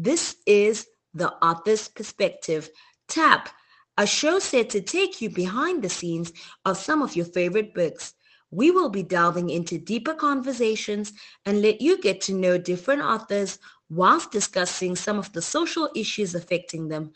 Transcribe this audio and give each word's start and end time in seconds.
This 0.00 0.36
is 0.46 0.86
The 1.12 1.32
Author's 1.44 1.88
Perspective. 1.88 2.70
TAP, 3.08 3.48
a 3.96 4.06
show 4.06 4.38
set 4.38 4.70
to 4.70 4.80
take 4.80 5.20
you 5.20 5.28
behind 5.28 5.82
the 5.82 5.88
scenes 5.88 6.32
of 6.64 6.76
some 6.76 7.02
of 7.02 7.16
your 7.16 7.26
favorite 7.26 7.74
books. 7.74 8.14
We 8.52 8.70
will 8.70 8.90
be 8.90 9.02
delving 9.02 9.50
into 9.50 9.76
deeper 9.76 10.14
conversations 10.14 11.14
and 11.46 11.62
let 11.62 11.80
you 11.80 12.00
get 12.00 12.20
to 12.22 12.32
know 12.32 12.58
different 12.58 13.02
authors 13.02 13.58
whilst 13.90 14.30
discussing 14.30 14.94
some 14.94 15.18
of 15.18 15.32
the 15.32 15.42
social 15.42 15.90
issues 15.96 16.36
affecting 16.36 16.86
them. 16.86 17.12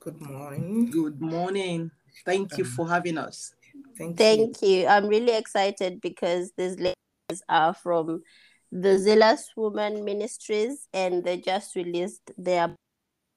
Good 0.00 0.20
morning. 0.20 0.90
Good 0.90 1.20
morning. 1.20 1.92
Thank 2.26 2.58
you 2.58 2.64
for 2.64 2.88
having 2.88 3.18
us. 3.18 3.54
Thank, 3.96 4.16
Thank 4.16 4.62
you. 4.62 4.88
I'm 4.88 5.06
really 5.06 5.36
excited 5.36 6.00
because 6.00 6.50
these 6.56 6.74
ladies 6.74 7.42
are 7.48 7.72
from 7.72 8.24
the 8.72 8.98
Zealous 8.98 9.50
Woman 9.56 10.04
Ministries 10.04 10.86
and 10.94 11.24
they 11.24 11.38
just 11.38 11.74
released 11.74 12.30
their 12.38 12.74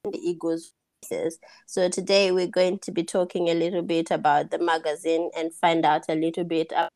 The 0.04 0.20
Eagles. 0.20 0.74
So 1.66 1.90
today 1.90 2.32
we're 2.32 2.48
going 2.48 2.80
to 2.80 2.92
be 2.92 3.04
talking 3.04 3.50
a 3.50 3.54
little 3.54 3.82
bit 3.82 4.10
about 4.10 4.52
the 4.52 4.60
magazine 4.60 5.30
and 5.36 5.54
find 5.54 5.86
out 5.86 6.06
a 6.08 6.16
little 6.16 6.46
bit 6.46 6.72
about 6.72 6.92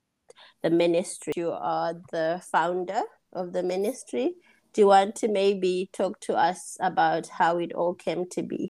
the 0.64 0.70
ministry. 0.70 1.34
You 1.36 1.52
are 1.52 1.94
the 2.12 2.42
founder 2.50 3.02
of 3.34 3.52
the 3.52 3.64
ministry. 3.64 4.36
Do 4.72 4.82
you 4.82 4.88
want 4.88 5.16
to 5.18 5.28
maybe 5.28 5.90
talk 5.92 6.22
to 6.22 6.36
us 6.36 6.78
about 6.80 7.28
how 7.28 7.58
it 7.58 7.74
all 7.74 7.96
came 7.96 8.30
to 8.30 8.44
be? 8.44 8.72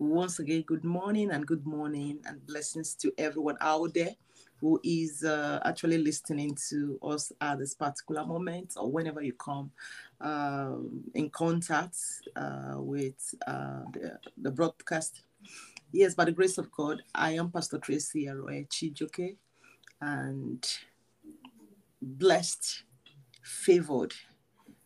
Once 0.00 0.40
again, 0.40 0.62
good 0.62 0.84
morning 0.84 1.30
and 1.30 1.46
good 1.46 1.64
morning 1.64 2.18
and 2.26 2.44
blessings 2.46 2.94
to 2.96 3.12
everyone 3.18 3.56
out 3.60 3.94
there 3.94 4.16
who 4.60 4.80
is 4.84 5.24
uh, 5.24 5.60
actually 5.64 5.98
listening 5.98 6.56
to 6.68 6.98
us 7.02 7.32
at 7.40 7.58
this 7.58 7.74
particular 7.74 8.24
moment 8.24 8.74
or 8.76 8.90
whenever 8.90 9.22
you 9.22 9.32
come 9.32 9.70
um, 10.20 11.02
in 11.14 11.30
contact 11.30 11.96
uh, 12.36 12.74
with 12.76 13.34
uh, 13.46 13.82
the, 13.92 14.18
the 14.36 14.50
broadcast. 14.50 15.22
Yes, 15.92 16.14
by 16.14 16.24
the 16.24 16.32
grace 16.32 16.58
of 16.58 16.70
God, 16.70 17.02
I 17.14 17.32
am 17.32 17.50
Pastor 17.50 17.78
Tracy 17.78 18.26
Aroe 18.26 18.68
Chijoke 18.68 19.36
and 20.00 20.66
blessed, 22.02 22.84
favored 23.42 24.12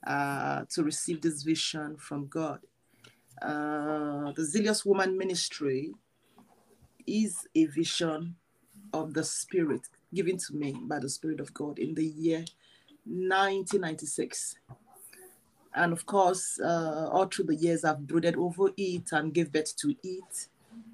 uh, 0.07 0.65
to 0.71 0.83
receive 0.83 1.21
this 1.21 1.43
vision 1.43 1.97
from 1.97 2.27
God. 2.29 2.61
Uh, 3.43 4.33
the 4.33 4.45
Zealous 4.45 4.85
Woman 4.85 5.19
Ministry 5.19 5.93
is 7.07 7.47
a 7.55 7.67
vision 7.67 8.37
of 8.95 9.13
the 9.15 9.25
Spirit 9.25 9.83
given 10.15 10.37
to 10.39 10.55
me 10.55 10.73
by 10.83 10.99
the 10.99 11.09
Spirit 11.09 11.41
of 11.41 11.53
God 11.53 11.79
in 11.79 11.95
the 11.95 12.05
year 12.05 12.45
1996. 13.05 14.57
And 15.75 15.93
of 15.93 16.07
course, 16.07 16.61
uh, 16.61 17.09
all 17.11 17.27
through 17.27 17.47
the 17.47 17.57
years, 17.57 17.85
I've 17.85 18.07
brooded 18.07 18.37
over 18.37 18.71
it 18.77 19.11
and 19.13 19.35
gave 19.35 19.51
birth 19.53 19.77
to 19.79 19.95
it 20.03 20.49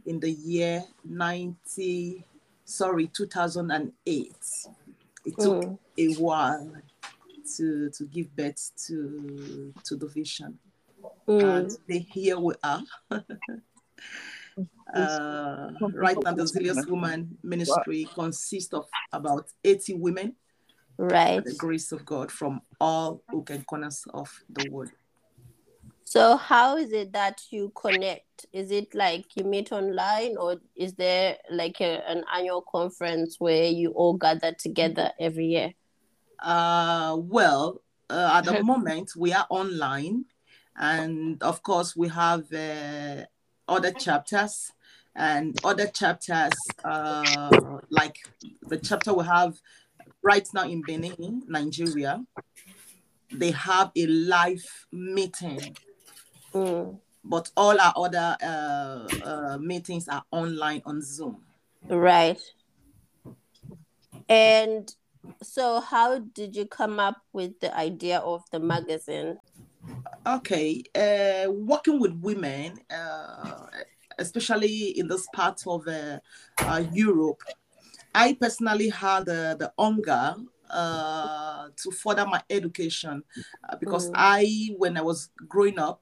in 0.06 0.18
the 0.20 0.30
year 0.30 0.84
90, 1.04 2.24
sorry, 2.64 3.08
2008. 3.08 4.34
It 5.26 5.38
took 5.38 5.64
Mm. 5.64 5.78
a 5.98 6.08
while 6.14 6.72
to, 7.56 7.90
to 7.90 8.04
give 8.04 8.34
birth 8.34 8.70
to, 8.86 9.74
to 9.84 9.96
the 9.96 10.06
vision 10.06 10.58
Mm. 11.28 11.76
and 11.88 12.06
here 12.08 12.38
we 12.38 12.54
are. 12.64 12.82
uh, 14.94 15.70
right 15.94 16.16
now, 16.22 16.32
the 16.32 16.46
Zealous 16.46 16.86
Woman 16.86 17.38
Ministry 17.42 18.06
consists 18.14 18.72
of 18.72 18.86
about 19.12 19.46
80 19.64 19.94
women, 19.94 20.36
Right. 20.98 21.44
the 21.44 21.54
grace 21.54 21.92
of 21.92 22.04
God, 22.04 22.30
from 22.30 22.60
all 22.80 23.22
and 23.30 23.66
corners 23.66 24.04
of 24.12 24.30
the 24.50 24.70
world. 24.70 24.90
So 26.04 26.36
how 26.36 26.76
is 26.76 26.90
it 26.90 27.12
that 27.12 27.40
you 27.50 27.70
connect? 27.74 28.46
Is 28.52 28.72
it 28.72 28.96
like 28.96 29.36
you 29.36 29.44
meet 29.44 29.70
online 29.70 30.36
or 30.36 30.56
is 30.74 30.94
there 30.94 31.36
like 31.50 31.80
a, 31.80 32.02
an 32.10 32.24
annual 32.34 32.62
conference 32.62 33.36
where 33.38 33.66
you 33.66 33.90
all 33.90 34.14
gather 34.14 34.52
together 34.52 35.12
every 35.20 35.46
year? 35.46 35.72
Uh, 36.40 37.16
well, 37.20 37.80
uh, 38.08 38.32
at 38.34 38.44
the 38.44 38.62
moment, 38.64 39.12
we 39.16 39.32
are 39.32 39.46
online, 39.50 40.24
and 40.76 41.40
of 41.42 41.62
course, 41.62 41.94
we 41.94 42.08
have 42.08 42.52
uh, 42.52 43.24
other 43.68 43.92
chapters 43.92 44.72
and 45.14 45.58
other 45.64 45.86
chapters, 45.86 46.74
uh, 46.84 47.78
like 47.90 48.16
the 48.68 48.78
chapter 48.78 49.12
we 49.12 49.24
have 49.24 49.54
right 50.22 50.46
now 50.54 50.64
in 50.64 50.82
Benin, 50.82 51.42
Nigeria. 51.48 52.24
They 53.32 53.52
have 53.52 53.90
a 53.96 54.06
live 54.06 54.64
meeting, 54.92 55.76
Mm, 56.52 56.98
but 57.24 57.50
all 57.56 57.80
our 57.80 57.92
other 57.96 58.36
uh, 58.42 59.08
uh, 59.24 59.58
meetings 59.58 60.08
are 60.08 60.24
online 60.32 60.82
on 60.84 61.00
Zoom. 61.00 61.44
right. 61.88 62.38
And 64.28 64.92
so 65.42 65.80
how 65.80 66.18
did 66.18 66.56
you 66.56 66.66
come 66.66 67.00
up 67.00 67.16
with 67.32 67.58
the 67.60 67.76
idea 67.76 68.18
of 68.18 68.42
the 68.50 68.60
magazine? 68.60 69.38
Okay, 70.26 70.82
uh, 70.94 71.50
working 71.50 71.98
with 71.98 72.12
women, 72.20 72.78
uh, 72.90 73.66
especially 74.20 74.98
in 74.98 75.08
this 75.08 75.26
part 75.32 75.60
of 75.66 75.88
uh, 75.88 76.18
uh, 76.60 76.84
Europe, 76.92 77.42
I 78.14 78.34
personally 78.34 78.90
had 78.90 79.28
uh, 79.28 79.54
the 79.54 79.72
hunger 79.78 80.36
uh, 80.70 81.68
to 81.76 81.90
further 81.90 82.26
my 82.26 82.42
education 82.48 83.24
uh, 83.68 83.76
because 83.76 84.08
Mm. 84.10 84.14
I, 84.14 84.74
when 84.76 84.96
I 84.96 85.02
was 85.02 85.30
growing 85.48 85.78
up, 85.78 86.00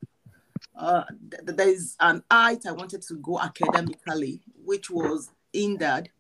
uh, 0.77 1.05
th- 1.31 1.45
th- 1.47 1.57
there 1.57 1.69
is 1.69 1.97
an 2.01 2.23
height 2.31 2.67
I 2.67 2.73
wanted 2.73 3.03
to 3.03 3.15
go 3.15 3.41
academically, 3.41 4.43
which 4.65 4.91
was 4.91 5.31
hindered 5.53 6.11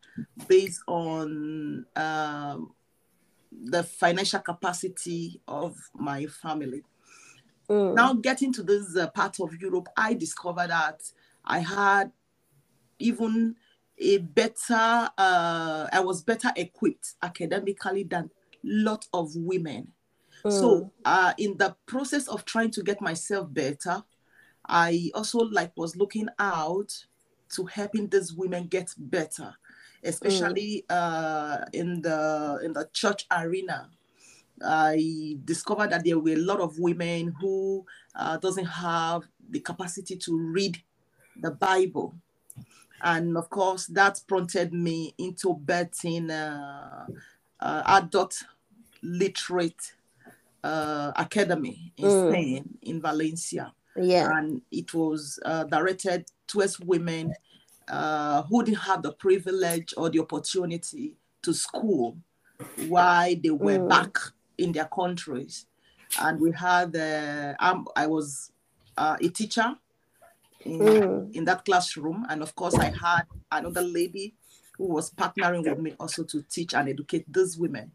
based 0.46 0.82
on 0.86 1.84
um, 1.96 2.72
the 3.52 3.82
financial 3.82 4.40
capacity 4.40 5.40
of 5.46 5.76
my 5.94 6.26
family. 6.26 6.82
Mm, 7.68 7.94
now 7.94 8.14
getting 8.14 8.52
to 8.54 8.62
this 8.62 8.96
uh, 8.96 9.08
part 9.10 9.38
of 9.40 9.54
europe 9.60 9.88
i 9.94 10.14
discovered 10.14 10.70
that 10.70 11.02
i 11.44 11.58
had 11.58 12.12
even 12.98 13.54
a 13.98 14.18
better 14.18 15.10
uh, 15.18 15.86
i 15.92 16.00
was 16.00 16.22
better 16.22 16.50
equipped 16.56 17.14
academically 17.22 18.04
than 18.04 18.30
lot 18.64 19.06
of 19.12 19.34
women. 19.36 19.88
Mm, 20.44 20.52
so 20.52 20.92
uh, 21.04 21.32
in 21.38 21.56
the 21.56 21.76
process 21.86 22.28
of 22.28 22.44
trying 22.44 22.70
to 22.72 22.82
get 22.82 23.00
myself 23.00 23.52
better 23.52 24.02
i 24.66 25.10
also 25.14 25.38
like 25.38 25.72
was 25.76 25.96
looking 25.96 26.28
out 26.38 26.92
to 27.50 27.64
helping 27.66 28.08
these 28.08 28.34
women 28.34 28.66
get 28.66 28.92
better 28.98 29.54
especially 30.02 30.84
uh, 30.90 31.58
in 31.72 32.02
the 32.02 32.60
in 32.62 32.72
the 32.72 32.88
church 32.92 33.26
arena. 33.30 33.90
I 34.64 35.36
discovered 35.44 35.90
that 35.90 36.04
there 36.04 36.18
were 36.18 36.32
a 36.32 36.36
lot 36.36 36.60
of 36.60 36.78
women 36.78 37.34
who 37.40 37.84
uh, 38.16 38.38
doesn't 38.38 38.64
have 38.64 39.22
the 39.50 39.60
capacity 39.60 40.16
to 40.16 40.36
read 40.36 40.76
the 41.40 41.50
Bible, 41.52 42.14
and 43.00 43.36
of 43.36 43.48
course 43.50 43.86
that 43.86 44.20
prompted 44.26 44.72
me 44.72 45.14
into 45.18 45.54
betting 45.54 46.30
uh, 46.30 47.06
uh, 47.60 47.82
adult 47.86 48.42
literate 49.02 49.94
uh, 50.64 51.12
academy 51.16 51.92
in 51.96 52.06
Mm. 52.08 52.28
Spain 52.28 52.78
in 52.82 53.00
Valencia, 53.00 53.72
yeah. 53.96 54.28
and 54.36 54.62
it 54.70 54.92
was 54.94 55.38
uh, 55.44 55.64
directed 55.64 56.26
towards 56.46 56.80
women 56.80 57.32
uh, 57.88 58.42
who 58.42 58.62
didn't 58.64 58.78
have 58.80 59.02
the 59.02 59.12
privilege 59.12 59.94
or 59.96 60.10
the 60.10 60.18
opportunity 60.20 61.14
to 61.42 61.54
school 61.54 62.16
while 62.88 63.34
they 63.42 63.50
were 63.50 63.78
Mm. 63.78 63.88
back 63.88 64.18
in 64.58 64.72
their 64.72 64.86
countries. 64.86 65.66
And 66.20 66.40
we 66.40 66.50
had, 66.52 66.96
uh, 66.96 67.54
um, 67.60 67.86
I 67.94 68.06
was 68.06 68.50
uh, 68.96 69.16
a 69.20 69.28
teacher 69.28 69.76
in, 70.64 70.78
Mm. 70.80 71.34
in 71.34 71.44
that 71.44 71.64
classroom. 71.64 72.26
And 72.28 72.42
of 72.42 72.54
course, 72.54 72.74
I 72.74 72.86
had 72.90 73.22
another 73.50 73.82
lady 73.82 74.34
who 74.76 74.86
was 74.86 75.10
partnering 75.10 75.64
with 75.68 75.78
me 75.78 75.94
also 75.98 76.24
to 76.24 76.42
teach 76.42 76.74
and 76.74 76.88
educate 76.88 77.30
these 77.32 77.58
women. 77.58 77.92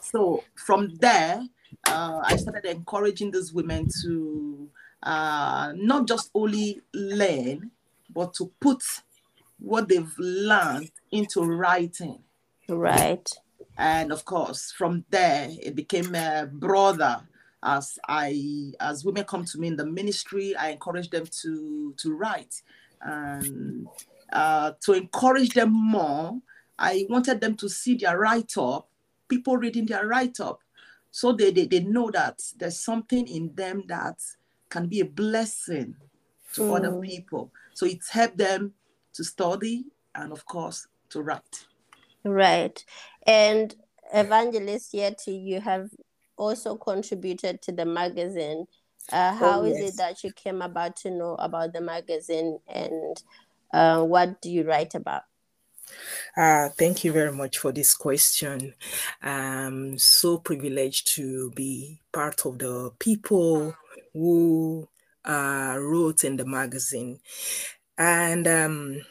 So 0.00 0.44
from 0.54 0.94
there, 0.96 1.42
uh, 1.86 2.20
I 2.22 2.36
started 2.36 2.64
encouraging 2.66 3.30
these 3.30 3.52
women 3.52 3.88
to 4.02 4.68
uh, 5.02 5.72
not 5.76 6.06
just 6.06 6.30
only 6.34 6.80
learn, 6.94 7.70
but 8.14 8.34
to 8.34 8.52
put 8.60 8.82
what 9.58 9.88
they've 9.88 10.14
learned 10.18 10.90
into 11.10 11.42
writing. 11.42 12.18
Right. 12.68 13.28
And 13.76 14.12
of 14.12 14.24
course, 14.24 14.72
from 14.72 15.04
there, 15.10 15.48
it 15.60 15.74
became 15.74 16.14
a 16.14 16.46
brother. 16.50 17.22
As 17.62 17.98
I, 18.08 18.72
as 18.80 19.04
women 19.04 19.24
come 19.24 19.44
to 19.44 19.58
me 19.58 19.68
in 19.68 19.76
the 19.76 19.86
ministry, 19.86 20.56
I 20.56 20.70
encourage 20.70 21.10
them 21.10 21.26
to 21.42 21.94
to 21.96 22.14
write, 22.14 22.60
and 23.00 23.86
uh, 24.32 24.72
to 24.80 24.92
encourage 24.94 25.50
them 25.50 25.72
more. 25.72 26.38
I 26.78 27.06
wanted 27.08 27.40
them 27.40 27.54
to 27.56 27.68
see 27.68 27.96
their 27.96 28.18
write 28.18 28.56
up, 28.56 28.88
people 29.28 29.56
reading 29.56 29.86
their 29.86 30.08
write 30.08 30.40
up, 30.40 30.58
so 31.12 31.32
they, 31.32 31.52
they 31.52 31.66
they 31.66 31.80
know 31.80 32.10
that 32.10 32.40
there's 32.56 32.78
something 32.78 33.28
in 33.28 33.54
them 33.54 33.84
that 33.86 34.18
can 34.68 34.86
be 34.88 35.00
a 35.00 35.04
blessing 35.04 35.94
to 36.54 36.62
mm. 36.62 36.76
other 36.76 36.98
people. 37.00 37.52
So 37.74 37.86
it's 37.86 38.08
helped 38.08 38.38
them 38.38 38.72
to 39.14 39.22
study 39.22 39.84
and, 40.14 40.32
of 40.32 40.44
course, 40.46 40.88
to 41.10 41.22
write. 41.22 41.66
Right. 42.24 42.82
And 43.26 43.74
Evangelist 44.12 44.92
Yetty 44.94 45.60
have 45.60 45.90
also 46.42 46.76
contributed 46.76 47.62
to 47.62 47.72
the 47.72 47.84
magazine. 47.84 48.66
Uh, 49.10 49.34
how 49.34 49.60
oh, 49.60 49.64
yes. 49.64 49.78
is 49.78 49.94
it 49.94 49.96
that 49.96 50.24
you 50.24 50.32
came 50.32 50.62
about 50.62 50.96
to 50.96 51.10
know 51.10 51.34
about 51.36 51.72
the 51.72 51.80
magazine 51.80 52.58
and 52.68 53.22
uh, 53.72 54.02
what 54.02 54.40
do 54.40 54.50
you 54.50 54.64
write 54.64 54.94
about? 54.94 55.22
Uh, 56.36 56.68
thank 56.78 57.04
you 57.04 57.12
very 57.12 57.32
much 57.32 57.58
for 57.58 57.72
this 57.72 57.94
question. 57.94 58.74
I'm 59.22 59.98
so 59.98 60.38
privileged 60.38 61.14
to 61.14 61.50
be 61.50 62.00
part 62.12 62.46
of 62.46 62.58
the 62.58 62.92
people 62.98 63.74
who 64.12 64.88
uh, 65.24 65.76
wrote 65.78 66.24
in 66.24 66.36
the 66.36 66.46
magazine. 66.46 67.20
And 67.98 68.46
um, 68.46 69.02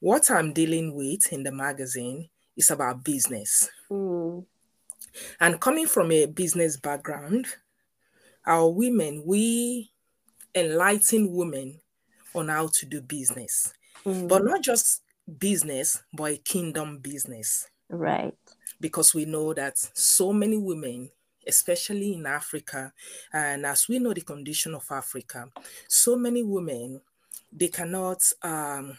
what 0.00 0.30
I'm 0.30 0.52
dealing 0.52 0.94
with 0.94 1.32
in 1.32 1.42
the 1.42 1.52
magazine 1.52 2.28
is 2.56 2.70
about 2.70 3.04
business. 3.04 3.68
Mm. 3.90 4.44
And 5.40 5.60
coming 5.60 5.86
from 5.86 6.10
a 6.12 6.26
business 6.26 6.76
background, 6.76 7.46
our 8.46 8.68
women, 8.68 9.22
we 9.26 9.90
enlighten 10.54 11.32
women 11.32 11.80
on 12.34 12.48
how 12.48 12.68
to 12.68 12.86
do 12.86 13.00
business, 13.00 13.72
mm. 14.04 14.28
but 14.28 14.44
not 14.44 14.62
just 14.62 15.02
business, 15.38 16.02
but 16.12 16.32
a 16.32 16.36
kingdom 16.36 16.98
business. 16.98 17.68
Right. 17.88 18.34
Because 18.80 19.14
we 19.14 19.24
know 19.24 19.54
that 19.54 19.78
so 19.78 20.32
many 20.32 20.56
women, 20.56 21.10
especially 21.46 22.14
in 22.14 22.26
Africa, 22.26 22.92
and 23.32 23.64
as 23.64 23.88
we 23.88 23.98
know 23.98 24.12
the 24.12 24.20
condition 24.20 24.74
of 24.74 24.84
Africa, 24.90 25.48
so 25.88 26.16
many 26.16 26.42
women, 26.42 27.00
they 27.52 27.68
cannot 27.68 28.22
um, 28.42 28.98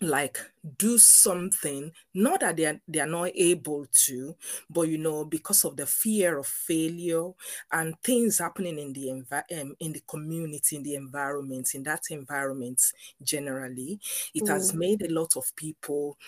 like 0.00 0.38
do 0.76 0.98
something 0.98 1.90
not 2.14 2.40
that 2.40 2.56
they 2.56 2.66
are, 2.66 2.80
they 2.86 3.00
are 3.00 3.06
not 3.06 3.30
able 3.34 3.86
to 3.92 4.34
but 4.68 4.82
you 4.82 4.98
know 4.98 5.24
because 5.24 5.64
of 5.64 5.76
the 5.76 5.86
fear 5.86 6.38
of 6.38 6.46
failure 6.46 7.30
and 7.72 7.94
things 8.02 8.38
happening 8.38 8.78
in 8.78 8.92
the 8.92 9.06
envi- 9.06 9.60
um, 9.60 9.74
in 9.80 9.92
the 9.92 10.02
community 10.06 10.76
in 10.76 10.82
the 10.82 10.94
environment 10.94 11.74
in 11.74 11.82
that 11.82 12.02
environment 12.10 12.80
generally 13.22 13.98
it 14.34 14.44
mm. 14.44 14.48
has 14.48 14.74
made 14.74 15.00
a 15.02 15.12
lot 15.12 15.32
of 15.36 15.44
people 15.56 16.18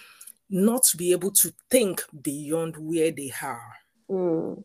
not 0.49 0.85
be 0.97 1.13
able 1.13 1.31
to 1.31 1.53
think 1.71 2.03
beyond 2.23 2.75
where 2.79 3.11
they 3.11 3.33
are 3.43 3.75
mm. 4.11 4.65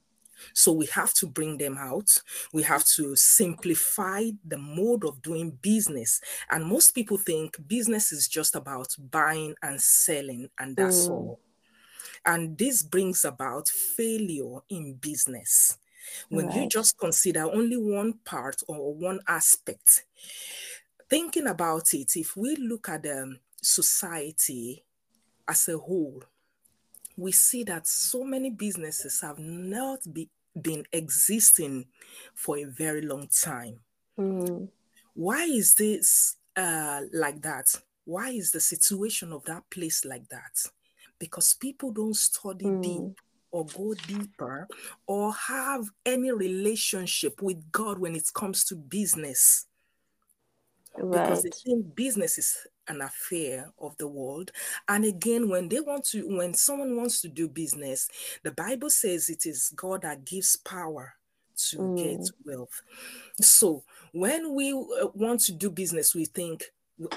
So 0.53 0.71
we 0.71 0.85
have 0.87 1.13
to 1.15 1.27
bring 1.27 1.57
them 1.57 1.77
out. 1.77 2.21
We 2.51 2.63
have 2.63 2.85
to 2.95 3.15
simplify 3.15 4.29
the 4.45 4.57
mode 4.57 5.05
of 5.05 5.21
doing 5.21 5.51
business. 5.61 6.21
And 6.49 6.65
most 6.65 6.91
people 6.91 7.17
think 7.17 7.57
business 7.67 8.11
is 8.11 8.27
just 8.27 8.55
about 8.55 8.95
buying 9.11 9.55
and 9.61 9.81
selling, 9.81 10.49
and 10.59 10.75
that's 10.75 11.07
mm. 11.07 11.11
all. 11.11 11.39
And 12.25 12.57
this 12.57 12.83
brings 12.83 13.25
about 13.25 13.67
failure 13.67 14.59
in 14.69 14.93
business. 14.93 15.77
When 16.29 16.47
right. 16.47 16.63
you 16.63 16.69
just 16.69 16.97
consider 16.97 17.43
only 17.43 17.77
one 17.77 18.13
part 18.25 18.61
or 18.67 18.93
one 18.93 19.19
aspect, 19.27 20.05
thinking 21.09 21.47
about 21.47 21.93
it, 21.93 22.15
if 22.15 22.35
we 22.35 22.55
look 22.55 22.89
at 22.89 23.03
the 23.03 23.37
society 23.61 24.83
as 25.47 25.67
a 25.69 25.77
whole, 25.77 26.23
we 27.15 27.31
see 27.31 27.63
that 27.63 27.87
so 27.87 28.23
many 28.23 28.49
businesses 28.49 29.21
have 29.21 29.39
not 29.39 29.99
be, 30.11 30.29
been 30.59 30.85
existing 30.91 31.85
for 32.35 32.57
a 32.57 32.65
very 32.65 33.01
long 33.01 33.27
time. 33.27 33.79
Mm. 34.19 34.69
Why 35.13 35.44
is 35.44 35.75
this 35.75 36.38
uh, 36.55 37.01
like 37.13 37.41
that? 37.41 37.73
Why 38.05 38.29
is 38.29 38.51
the 38.51 38.59
situation 38.59 39.31
of 39.31 39.44
that 39.45 39.63
place 39.69 40.05
like 40.05 40.27
that? 40.29 40.65
Because 41.19 41.53
people 41.53 41.91
don't 41.91 42.15
study 42.15 42.65
mm. 42.65 42.81
deep 42.81 43.21
or 43.51 43.65
go 43.67 43.94
deeper 44.07 44.67
or 45.07 45.31
have 45.33 45.85
any 46.05 46.31
relationship 46.31 47.41
with 47.41 47.71
God 47.71 48.00
when 48.00 48.15
it 48.15 48.29
comes 48.33 48.65
to 48.65 48.75
business. 48.75 49.67
Right. 50.97 51.23
Because 51.23 51.43
they 51.43 51.49
think 51.49 51.95
business 51.95 52.37
is 52.37 52.57
an 52.87 53.01
affair 53.01 53.71
of 53.79 53.97
the 53.97 54.07
world. 54.07 54.51
And 54.87 55.05
again, 55.05 55.49
when 55.49 55.69
they 55.69 55.79
want 55.79 56.05
to, 56.05 56.37
when 56.37 56.53
someone 56.53 56.95
wants 56.95 57.21
to 57.21 57.29
do 57.29 57.47
business, 57.47 58.09
the 58.43 58.51
Bible 58.51 58.89
says 58.89 59.29
it 59.29 59.45
is 59.45 59.73
God 59.75 60.03
that 60.03 60.25
gives 60.25 60.55
power 60.57 61.13
to 61.69 61.77
mm. 61.77 61.97
get 61.97 62.29
wealth. 62.45 62.81
So 63.39 63.83
when 64.11 64.53
we 64.53 64.73
uh, 64.73 65.07
want 65.13 65.41
to 65.41 65.51
do 65.51 65.69
business, 65.69 66.13
we 66.13 66.25
think 66.25 66.65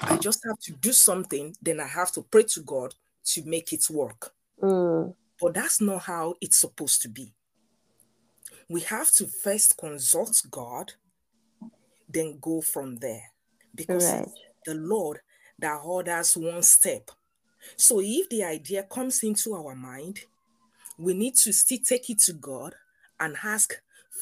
I 0.01 0.17
just 0.17 0.43
have 0.47 0.59
to 0.61 0.73
do 0.73 0.91
something, 0.91 1.55
then 1.61 1.79
I 1.79 1.87
have 1.87 2.11
to 2.13 2.23
pray 2.23 2.43
to 2.43 2.61
God 2.61 2.95
to 3.25 3.43
make 3.45 3.73
it 3.73 3.89
work. 3.89 4.33
Mm. 4.61 5.13
But 5.39 5.53
that's 5.53 5.81
not 5.81 6.03
how 6.03 6.35
it's 6.41 6.57
supposed 6.57 7.01
to 7.03 7.09
be. 7.09 7.33
We 8.69 8.81
have 8.81 9.11
to 9.13 9.27
first 9.27 9.77
consult 9.77 10.41
God, 10.49 10.93
then 12.09 12.39
go 12.41 12.61
from 12.61 12.97
there. 12.97 13.31
Because 13.77 14.11
right. 14.11 14.27
the 14.65 14.73
Lord 14.73 15.19
that 15.59 15.79
orders 15.83 16.35
one 16.35 16.63
step. 16.63 17.11
So 17.75 18.01
if 18.01 18.29
the 18.29 18.43
idea 18.43 18.83
comes 18.83 19.23
into 19.23 19.53
our 19.53 19.75
mind, 19.75 20.19
we 20.97 21.13
need 21.13 21.35
to 21.35 21.53
still 21.53 21.79
take 21.87 22.09
it 22.09 22.19
to 22.19 22.33
God 22.33 22.75
and 23.19 23.35
ask 23.43 23.73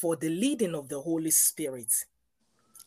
for 0.01 0.15
the 0.15 0.29
leading 0.29 0.75
of 0.75 0.89
the 0.89 0.99
Holy 0.99 1.31
Spirit 1.31 1.91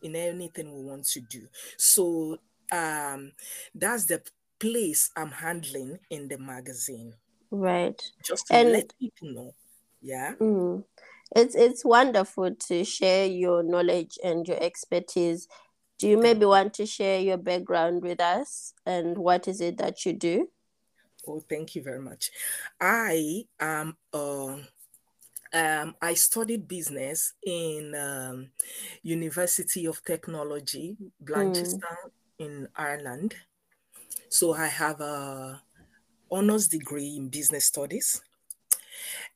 in 0.03 0.15
anything 0.15 0.75
we 0.75 0.83
want 0.85 1.07
to 1.07 1.21
do. 1.21 1.49
So 1.77 2.39
um, 2.73 3.33
that's 3.75 4.07
the 4.07 4.23
place 4.59 5.11
I'm 5.17 5.31
handling 5.31 5.99
in 6.11 6.29
the 6.29 6.39
magazine. 6.39 7.15
Right. 7.51 8.01
Just 8.25 8.47
to 8.49 8.55
and, 8.55 8.73
let 8.73 8.93
people 8.99 9.33
know. 9.33 9.55
Yeah. 10.03 10.35
Mm, 10.41 10.85
it's 11.35 11.55
it's 11.55 11.85
wonderful 11.85 12.55
to 12.55 12.85
share 12.85 13.27
your 13.27 13.63
knowledge 13.63 14.19
and 14.23 14.47
your 14.47 14.63
expertise 14.63 15.49
do 15.99 16.09
you 16.09 16.17
maybe 16.17 16.47
want 16.47 16.75
to 16.75 16.87
share 16.87 17.21
your 17.21 17.37
background 17.37 18.03
with 18.03 18.21
us 18.21 18.73
and 18.87 19.19
what 19.19 19.49
is 19.49 19.61
it 19.61 19.79
that 19.79 20.07
you 20.07 20.13
do? 20.13 20.49
Oh, 21.27 21.41
thank 21.41 21.75
you 21.75 21.83
very 21.83 22.01
much. 22.01 22.31
I 22.81 23.45
am 23.61 23.97
uh, 24.15 24.57
um, 25.53 25.95
I 26.01 26.15
studied 26.15 26.69
business 26.69 27.35
in 27.45 27.95
um, 27.95 28.51
University 29.03 29.87
of 29.87 30.05
Technology, 30.05 30.97
Blanchardstown 31.25 31.81
mm. 31.81 32.11
in 32.39 32.69
Ireland. 32.77 33.35
So 34.29 34.55
I 34.55 34.67
have 34.67 35.01
a 35.01 35.63
honors 36.31 36.69
degree 36.69 37.17
in 37.17 37.29
business 37.29 37.65
studies, 37.65 38.21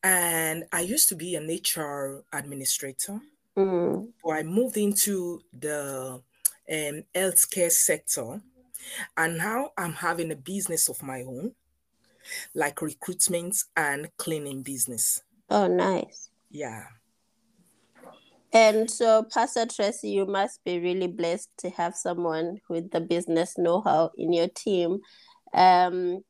and 0.03 0.65
I 0.73 0.83
used 0.83 1.09
to 1.09 1.17
be 1.17 1.35
an 1.35 1.49
HR 1.49 2.25
administrator. 2.33 3.21
Mm. 3.57 4.09
So 4.23 4.33
I 4.33 4.43
moved 4.43 4.77
into 4.77 5.41
the 5.59 6.23
um, 6.71 7.05
healthcare 7.15 7.71
sector. 7.71 8.41
And 9.17 9.39
now 9.39 9.71
I'm 9.79 9.93
having 9.95 10.33
a 10.33 10.37
business 10.37 10.89
of 10.89 11.03
my 11.03 11.23
own, 11.23 11.53
like 12.55 12.83
recruitment 12.83 13.57
and 13.77 14.09
cleaning 14.17 14.63
business. 14.63 15.23
Oh, 15.51 15.67
nice. 15.67 16.31
Yeah. 16.51 16.85
And 18.53 18.91
so, 18.91 19.23
Pastor 19.23 19.65
Tracy, 19.65 20.11
you 20.11 20.27
must 20.27 20.63
be 20.63 20.79
really 20.79 21.07
blessed 21.07 21.49
to 21.59 21.71
have 21.71 21.95
someone 21.95 22.61
with 22.69 22.91
the 22.91 23.01
business 23.01 23.57
know 23.57 23.81
how 23.81 24.11
in 24.19 24.33
your 24.33 24.49
team. 24.49 25.01
Um, 25.55 26.23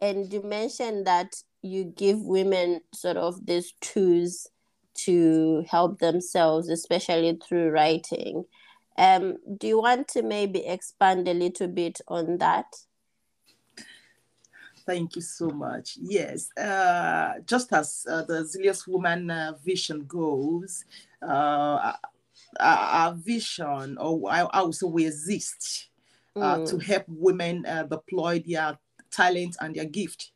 and 0.00 0.32
you 0.32 0.42
mentioned 0.42 1.06
that 1.06 1.34
you 1.62 1.84
give 1.84 2.20
women 2.20 2.80
sort 2.94 3.18
of 3.18 3.44
these 3.44 3.74
tools 3.80 4.48
to 4.94 5.64
help 5.68 5.98
themselves, 5.98 6.70
especially 6.70 7.38
through 7.46 7.70
writing. 7.70 8.44
Um, 8.98 9.36
do 9.58 9.66
you 9.66 9.80
want 9.80 10.08
to 10.08 10.22
maybe 10.22 10.66
expand 10.66 11.28
a 11.28 11.34
little 11.34 11.68
bit 11.68 12.00
on 12.08 12.38
that? 12.38 12.66
Thank 14.86 15.16
you 15.16 15.22
so 15.22 15.50
much. 15.50 15.98
Yes, 16.00 16.48
uh, 16.56 17.40
just 17.44 17.72
as 17.72 18.06
uh, 18.08 18.22
the 18.22 18.44
Zealous 18.44 18.86
Woman 18.86 19.30
uh, 19.30 19.54
vision 19.64 20.04
goes, 20.06 20.84
uh, 21.20 21.92
our 22.60 23.14
vision, 23.14 23.98
or 23.98 24.30
I, 24.30 24.42
I 24.42 24.62
would 24.62 24.76
we 24.84 25.06
exist 25.06 25.88
mm. 26.36 26.70
to 26.70 26.78
help 26.78 27.04
women 27.08 27.66
uh, 27.66 27.82
deploy 27.82 28.42
their 28.46 28.78
talent 29.10 29.56
and 29.60 29.74
their 29.74 29.86
gift 29.86 30.30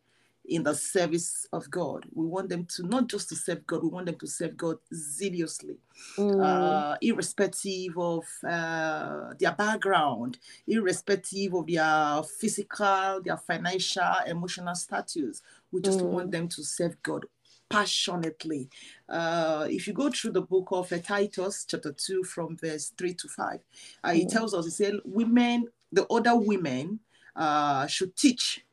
in 0.47 0.62
the 0.62 0.75
service 0.75 1.47
of 1.52 1.70
God. 1.70 2.06
We 2.12 2.26
want 2.26 2.49
them 2.49 2.66
to 2.76 2.87
not 2.87 3.09
just 3.09 3.28
to 3.28 3.37
serve 3.37 3.66
God, 3.66 3.82
we 3.82 3.88
want 3.88 4.06
them 4.06 4.18
to 4.18 4.26
serve 4.26 4.56
God 4.56 4.78
zealously, 4.92 5.78
mm. 6.16 6.44
uh, 6.44 6.97
irrespective 7.00 7.97
of 7.97 8.25
uh, 8.47 9.35
their 9.38 9.52
background, 9.52 10.38
irrespective 10.66 11.54
of 11.54 11.66
their 11.66 12.23
physical, 12.23 13.20
their 13.25 13.37
financial, 13.37 14.02
emotional 14.26 14.75
status. 14.75 15.42
We 15.70 15.82
just 15.82 16.00
mm. 16.00 16.06
want 16.06 16.32
them 16.32 16.49
to 16.49 16.64
serve 16.64 17.00
God 17.02 17.26
passionately. 17.68 18.68
Uh, 19.09 19.66
if 19.70 19.87
you 19.87 19.92
go 19.92 20.11
through 20.11 20.32
the 20.32 20.42
book 20.42 20.68
of 20.73 20.92
Titus, 21.04 21.64
chapter 21.68 21.92
2, 21.92 22.25
from 22.25 22.56
verse 22.56 22.92
3 22.99 23.14
to 23.14 23.28
5, 23.28 23.61
uh, 24.04 24.09
it 24.09 24.26
Mm. 24.26 24.32
tells 24.32 24.52
us, 24.54 24.66
it 24.66 24.73
said, 24.73 24.94
women, 25.04 25.68
the 25.92 26.04
older 26.09 26.37
women 26.37 26.99
uh, 27.37 27.87
should 27.87 28.16
teach 28.16 28.64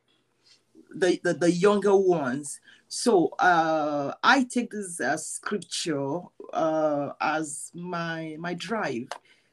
the, 1.00 1.20
the, 1.24 1.34
the 1.34 1.52
younger 1.52 1.96
ones. 1.96 2.60
So 2.88 3.30
uh, 3.40 4.14
I 4.24 4.44
take 4.44 4.72
this 4.72 5.00
uh, 5.02 5.18
scripture 5.18 6.20
uh, 6.54 7.12
as 7.20 7.72
my, 7.74 8.36
my 8.40 8.54
drive. 8.54 9.10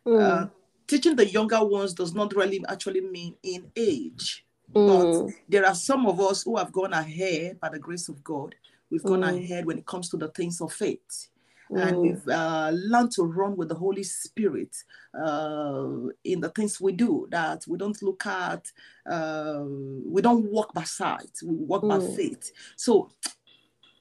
Mm. 0.06 0.20
Uh, 0.20 0.46
teaching 0.86 1.16
the 1.16 1.26
younger 1.26 1.64
ones 1.64 1.94
does 1.94 2.14
not 2.14 2.34
really 2.36 2.64
actually 2.68 3.00
mean 3.00 3.34
in 3.42 3.70
age. 3.76 4.44
Mm. 4.74 4.86
But 4.86 5.34
there 5.48 5.66
are 5.66 5.74
some 5.74 6.06
of 6.06 6.20
us 6.20 6.42
who 6.44 6.56
have 6.56 6.72
gone 6.72 6.92
ahead 6.92 7.60
by 7.60 7.68
the 7.70 7.78
grace 7.78 8.08
of 8.08 8.22
God. 8.22 8.54
We've 8.90 9.02
gone 9.02 9.22
Mm. 9.22 9.38
ahead 9.38 9.66
when 9.66 9.78
it 9.78 9.86
comes 9.86 10.08
to 10.10 10.16
the 10.16 10.28
things 10.28 10.60
of 10.60 10.72
faith. 10.72 11.28
And 11.76 11.96
Mm. 11.96 12.02
we've 12.02 12.28
uh, 12.28 12.70
learned 12.72 13.12
to 13.12 13.22
run 13.24 13.56
with 13.56 13.68
the 13.68 13.74
Holy 13.74 14.02
Spirit 14.04 14.76
uh, 15.14 16.08
in 16.22 16.40
the 16.40 16.50
things 16.54 16.80
we 16.80 16.92
do, 16.92 17.26
that 17.30 17.66
we 17.66 17.76
don't 17.78 18.00
look 18.02 18.26
at, 18.26 18.70
uh, 19.10 19.64
we 20.04 20.22
don't 20.22 20.44
walk 20.50 20.72
by 20.72 20.84
sight, 20.84 21.30
we 21.44 21.54
walk 21.54 21.82
by 21.82 21.98
Mm. 21.98 22.16
faith. 22.16 22.52
So 22.76 23.10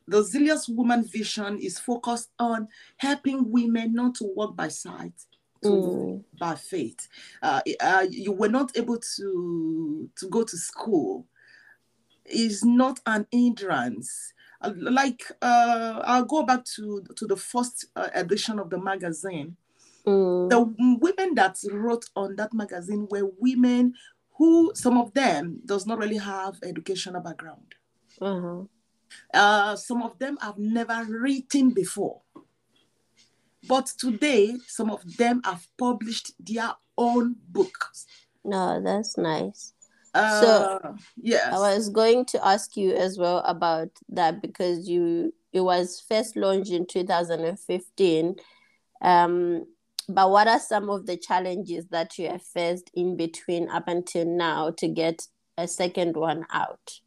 the 0.08 0.22
Zealous 0.24 0.68
Woman 0.68 1.04
vision 1.04 1.58
is 1.60 1.80
focused 1.80 2.32
on 2.38 2.68
helping 2.98 3.50
women 3.52 3.94
not 3.94 4.16
to 4.16 4.26
walk 4.26 4.56
by 4.56 4.68
sight, 4.68 5.14
to 5.64 5.70
Mm. 5.70 6.24
by 6.40 6.56
faith. 6.56 7.08
Uh, 7.42 7.62
uh, 7.80 8.06
you 8.10 8.34
were 8.34 8.50
not 8.50 8.78
able 8.78 8.98
to 9.18 10.10
to 10.18 10.30
go 10.30 10.44
to 10.44 10.58
school. 10.58 11.28
Is 12.26 12.64
not 12.64 13.00
an 13.06 13.28
hindrance. 13.32 14.33
Like 14.76 15.24
uh, 15.42 16.02
I'll 16.06 16.26
go 16.26 16.44
back 16.44 16.66
to 16.76 17.04
to 17.16 17.28
the 17.28 17.36
first 17.36 17.86
uh, 17.96 18.10
edition 18.14 18.60
of 18.60 18.70
the 18.70 18.78
magazine. 18.78 19.58
Mm. 20.06 20.50
The 20.50 20.98
women 21.00 21.36
that 21.36 21.58
wrote 21.72 22.06
on 22.16 22.36
that 22.36 22.54
magazine 22.54 23.08
were 23.10 23.32
women 23.40 23.94
who 24.38 24.72
some 24.76 24.98
of 24.98 25.14
them 25.14 25.60
does 25.66 25.86
not 25.86 26.00
really 26.00 26.18
have 26.18 26.56
educational 26.64 27.22
background. 27.22 27.76
Uh-huh. 28.20 28.64
Uh, 29.34 29.76
some 29.76 30.02
of 30.02 30.18
them 30.20 30.38
have 30.42 30.58
never 30.58 31.06
written 31.08 31.70
before. 31.72 32.22
But 33.68 33.88
today, 33.98 34.56
some 34.68 34.90
of 34.90 35.18
them 35.18 35.42
have 35.46 35.66
published 35.78 36.34
their 36.40 36.72
own 36.98 37.36
books. 37.48 38.06
No, 38.44 38.82
that's 38.84 39.18
nice. 39.18 39.74
Uh, 40.14 40.94
yes. 41.18 41.54
I 41.54 41.58
was 41.76 41.90
going 41.90 42.26
to 42.26 42.46
ask 42.46 42.78
you 42.78 42.94
as 42.94 43.18
well 43.18 43.40
about 43.40 43.90
that 44.10 44.42
because 44.42 44.88
you 44.88 45.34
it 45.52 45.62
was 45.62 46.04
first 46.08 46.36
launched 46.36 46.72
in 46.72 46.86
2015. 46.86 48.36
Um, 49.02 49.66
but 50.10 50.30
what 50.32 50.48
are 50.48 50.60
some 50.60 50.90
of 50.90 51.06
the 51.06 51.18
challenges 51.18 51.86
that 51.88 52.18
you 52.18 52.30
have 52.30 52.42
faced 52.42 52.90
in 52.94 53.16
between 53.16 53.70
up 53.70 53.88
until 53.88 54.26
now 54.26 54.72
to 54.72 54.88
get 54.88 55.28
a 55.58 55.68
second 55.68 56.18
one 56.18 56.46
out? 56.52 57.00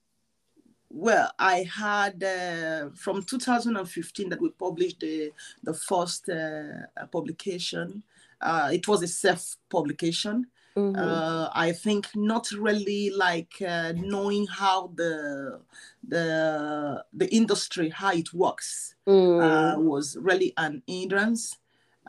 Well, 0.88 1.30
I 1.38 1.66
had 1.76 2.22
uh, 2.22 2.90
from 2.94 3.22
2015 3.22 4.30
that 4.30 4.40
we 4.40 4.50
published 4.50 5.00
the 5.00 5.32
the 5.62 5.74
first 5.74 6.28
uh, 6.28 7.06
publication. 7.12 8.02
Uh, 8.40 8.70
it 8.72 8.86
was 8.86 9.02
a 9.02 9.08
self 9.08 9.56
publication. 9.68 10.46
Mhm. 10.76 10.96
Uh, 10.96 11.48
I 11.54 11.72
think 11.72 12.08
not 12.14 12.50
really 12.52 13.10
like 13.10 13.54
uh, 13.62 13.92
knowing 13.96 14.46
how 14.46 14.88
the 14.94 15.60
the 16.06 17.04
the 17.12 17.28
industry 17.34 17.88
how 17.90 18.12
it 18.12 18.32
works 18.34 18.94
Mm. 19.06 19.40
uh, 19.40 19.80
was 19.80 20.16
really 20.20 20.52
an 20.56 20.82
hindrance. 20.86 21.56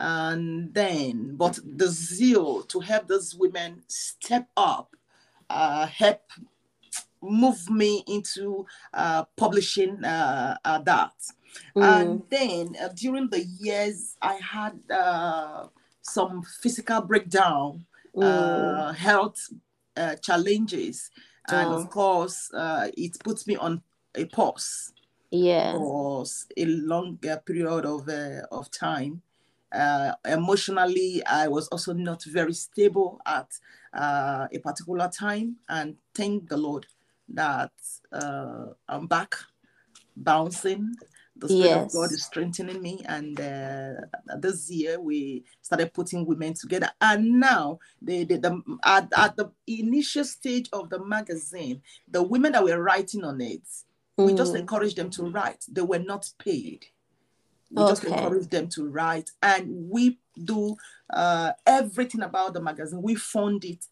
And 0.00 0.72
then, 0.74 1.36
but 1.36 1.58
the 1.64 1.88
zeal 1.88 2.62
to 2.64 2.80
help 2.80 3.08
those 3.08 3.34
women 3.34 3.82
step 3.88 4.48
up, 4.56 4.94
uh, 5.50 5.86
help 5.86 6.22
move 7.20 7.68
me 7.68 8.04
into 8.06 8.64
uh, 8.94 9.24
publishing 9.36 10.04
uh, 10.04 10.56
uh, 10.64 10.78
that. 10.82 11.14
Mm. 11.76 11.82
And 11.82 12.22
then 12.30 12.76
uh, 12.80 12.88
during 12.94 13.28
the 13.28 13.44
years, 13.44 14.16
I 14.22 14.34
had 14.34 14.78
uh, 14.90 15.66
some 16.00 16.42
physical 16.62 17.00
breakdown, 17.00 17.84
Mm. 18.18 18.88
uh, 18.88 18.92
health 18.92 19.52
uh, 19.96 20.16
challenges. 20.16 21.10
And 21.50 21.72
Oh. 21.72 21.76
of 21.76 21.90
course, 21.90 22.50
uh, 22.52 22.88
it 22.96 23.18
puts 23.24 23.46
me 23.46 23.56
on 23.56 23.82
a 24.14 24.24
pause 24.26 24.92
yeah. 25.30 25.72
for 25.72 26.24
a 26.56 26.64
longer 26.64 27.42
period 27.44 27.84
of, 27.84 28.08
uh, 28.08 28.42
of 28.50 28.70
time. 28.70 29.22
Uh, 29.72 30.12
emotionally, 30.24 31.22
I 31.26 31.48
was 31.48 31.68
also 31.68 31.92
not 31.92 32.24
very 32.24 32.54
stable 32.54 33.20
at 33.26 33.48
uh, 33.92 34.46
a 34.52 34.58
particular 34.58 35.08
time. 35.08 35.56
And 35.68 35.96
thank 36.14 36.48
the 36.48 36.56
Lord 36.56 36.86
that 37.28 37.72
uh, 38.12 38.66
I'm 38.88 39.06
back 39.06 39.34
bouncing. 40.16 40.96
The 41.38 41.48
Spirit 41.48 41.84
of 41.86 41.92
God 41.92 42.12
is 42.12 42.24
strengthening 42.24 42.82
me. 42.82 43.00
And 43.06 43.38
uh, 43.40 43.92
this 44.38 44.70
year, 44.70 45.00
we 45.00 45.44
started 45.62 45.94
putting 45.94 46.26
women 46.26 46.54
together. 46.54 46.90
And 47.00 47.38
now, 47.40 47.78
the, 48.02 48.24
the, 48.24 48.38
the, 48.38 48.62
at, 48.84 49.08
at 49.16 49.36
the 49.36 49.50
initial 49.66 50.24
stage 50.24 50.68
of 50.72 50.90
the 50.90 51.04
magazine, 51.04 51.82
the 52.10 52.22
women 52.22 52.52
that 52.52 52.64
were 52.64 52.82
writing 52.82 53.24
on 53.24 53.40
it, 53.40 53.62
we 54.16 54.34
just 54.34 54.54
Mm. 54.54 54.60
encouraged 54.60 54.96
them 54.96 55.10
to 55.10 55.30
write. 55.30 55.64
They 55.68 55.82
were 55.82 56.00
not 56.00 56.28
paid. 56.38 56.86
We 57.70 57.84
just 57.84 58.04
Okay. 58.04 58.14
encouraged 58.16 58.50
them 58.50 58.68
to 58.70 58.88
write, 58.88 59.30
and 59.42 59.90
we 59.90 60.18
do 60.42 60.74
uh, 61.12 61.52
everything 61.66 62.22
about 62.22 62.54
the 62.54 62.62
magazine. 62.62 63.02
We 63.02 63.14
fund 63.14 63.64
it 63.64 63.84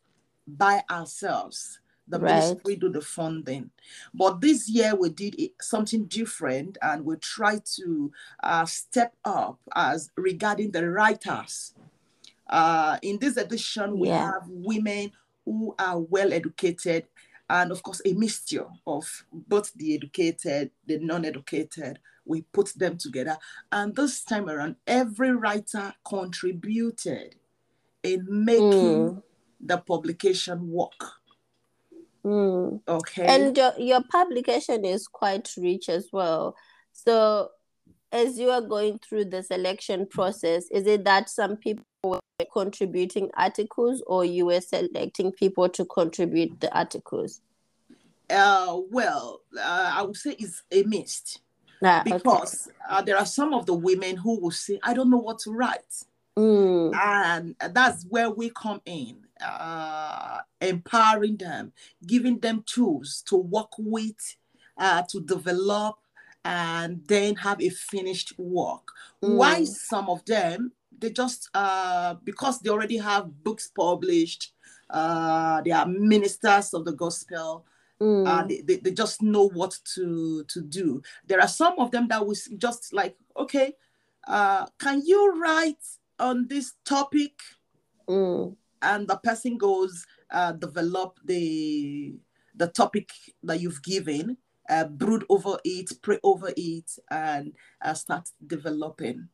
by 0.48 0.82
ourselves. 0.90 1.78
The 2.08 2.18
Right. 2.20 2.34
ministry 2.34 2.76
do 2.76 2.88
the 2.88 3.00
funding, 3.00 3.70
but 4.14 4.40
this 4.40 4.68
year 4.68 4.94
we 4.94 5.10
did 5.10 5.34
something 5.60 6.04
different, 6.06 6.78
and 6.80 7.04
we 7.04 7.16
tried 7.16 7.64
to 7.76 8.12
uh, 8.42 8.64
step 8.64 9.14
up 9.24 9.58
as 9.74 10.10
regarding 10.16 10.70
the 10.70 10.88
writers. 10.88 11.74
Uh, 12.48 12.98
in 13.02 13.18
this 13.18 13.36
edition, 13.36 13.98
we 13.98 14.08
Yeah. 14.08 14.30
have 14.32 14.48
women 14.48 15.10
who 15.44 15.74
are 15.78 15.98
well 15.98 16.32
educated 16.32 17.06
and 17.48 17.70
of 17.70 17.82
course 17.82 18.00
a 18.04 18.12
mixture 18.12 18.66
of 18.86 19.24
both 19.32 19.72
the 19.74 19.94
educated 19.94 20.70
the 20.86 20.98
non-educated 20.98 22.00
we 22.24 22.42
put 22.52 22.72
them 22.74 22.96
together 22.98 23.38
and 23.70 23.94
this 23.94 24.24
time 24.24 24.48
around 24.48 24.74
every 24.88 25.30
writer 25.30 25.94
contributed 26.04 27.36
in 28.02 28.26
making 28.28 29.14
Mm. 29.14 29.22
the 29.60 29.78
publication 29.78 30.68
work 30.68 31.15
Mm. 32.26 32.80
okay 32.88 33.26
And 33.26 33.56
your, 33.56 33.72
your 33.78 34.02
publication 34.10 34.84
is 34.84 35.06
quite 35.06 35.48
rich 35.56 35.88
as 35.88 36.08
well. 36.12 36.56
So, 36.92 37.50
as 38.10 38.36
you 38.38 38.50
are 38.50 38.60
going 38.62 38.98
through 38.98 39.26
the 39.26 39.42
selection 39.42 40.06
process, 40.06 40.64
is 40.72 40.86
it 40.86 41.04
that 41.04 41.28
some 41.30 41.56
people 41.56 41.84
were 42.02 42.20
contributing 42.52 43.30
articles 43.36 44.02
or 44.06 44.24
you 44.24 44.46
were 44.46 44.60
selecting 44.60 45.30
people 45.32 45.68
to 45.68 45.84
contribute 45.84 46.60
the 46.60 46.76
articles? 46.76 47.40
uh, 48.30 48.76
well 48.90 49.40
uh, 49.56 49.92
i 49.94 50.02
would 50.02 50.16
say 50.16 50.34
it's 50.38 50.64
a 50.72 50.82
mist 50.82 51.40
Ah, 51.84 52.00
okay. 52.00 52.10
because 52.10 52.68
uh, 52.90 53.00
there 53.02 53.16
are 53.16 53.26
some 53.26 53.54
of 53.54 53.66
the 53.66 53.74
women 53.74 54.16
who 54.16 54.40
will 54.40 54.50
say 54.50 54.80
i 54.82 54.92
don't 54.92 55.10
know 55.10 55.18
what 55.18 55.38
to 55.38 55.52
write 55.52 55.94
Mm, 56.36 56.94
and 56.94 57.54
that's 57.72 58.04
where 58.10 58.28
we 58.28 58.50
come 58.50 58.80
in 58.84 59.16
uh, 59.44 60.38
empowering 60.60 61.36
them 61.36 61.72
giving 62.06 62.38
them 62.40 62.62
tools 62.66 63.22
to 63.26 63.36
work 63.36 63.72
with 63.78 64.36
uh, 64.78 65.02
to 65.08 65.20
develop 65.20 65.96
and 66.44 67.02
then 67.06 67.34
have 67.36 67.60
a 67.60 67.68
finished 67.68 68.32
work 68.38 68.88
why 69.20 69.60
Mm. 69.62 69.66
some 69.68 70.08
of 70.08 70.24
them 70.24 70.72
they 70.98 71.10
just 71.10 71.50
uh, 71.54 72.14
because 72.24 72.60
they 72.60 72.70
already 72.70 72.96
have 72.96 73.42
books 73.44 73.68
published 73.68 74.52
uh, 74.90 75.60
they 75.62 75.72
are 75.72 75.86
ministers 75.86 76.72
of 76.72 76.84
the 76.84 76.92
gospel 76.92 77.66
mm, 78.00 78.26
uh, 78.26 78.46
they, 78.46 78.60
they, 78.62 78.76
they 78.76 78.92
just 78.92 79.20
know 79.22 79.48
what 79.48 79.76
to 79.94 80.44
to 80.44 80.60
do 80.62 81.02
there 81.26 81.40
are 81.40 81.48
some 81.48 81.74
of 81.78 81.90
them 81.90 82.06
that 82.08 82.24
will 82.24 82.32
s- 82.36 82.48
just 82.56 82.92
like 82.92 83.16
okay 83.36 83.74
uh, 84.28 84.66
can 84.78 85.02
you 85.04 85.40
write 85.40 85.84
on 86.18 86.46
this 86.48 86.74
topic 86.84 87.32
mm. 88.08 88.56
And 88.82 89.08
the 89.08 89.16
person 89.16 89.58
goes 89.58 90.06
uh, 90.30 90.52
develop 90.52 91.18
the 91.24 92.14
the 92.54 92.68
topic 92.68 93.10
that 93.42 93.60
you've 93.60 93.82
given 93.82 94.36
uh, 94.68 94.84
brood 94.84 95.24
over 95.28 95.58
it 95.64 95.90
pray 96.02 96.18
over 96.22 96.50
it 96.56 96.90
and 97.10 97.52
uh, 97.84 97.94
start 97.94 98.28
developing 98.46 99.28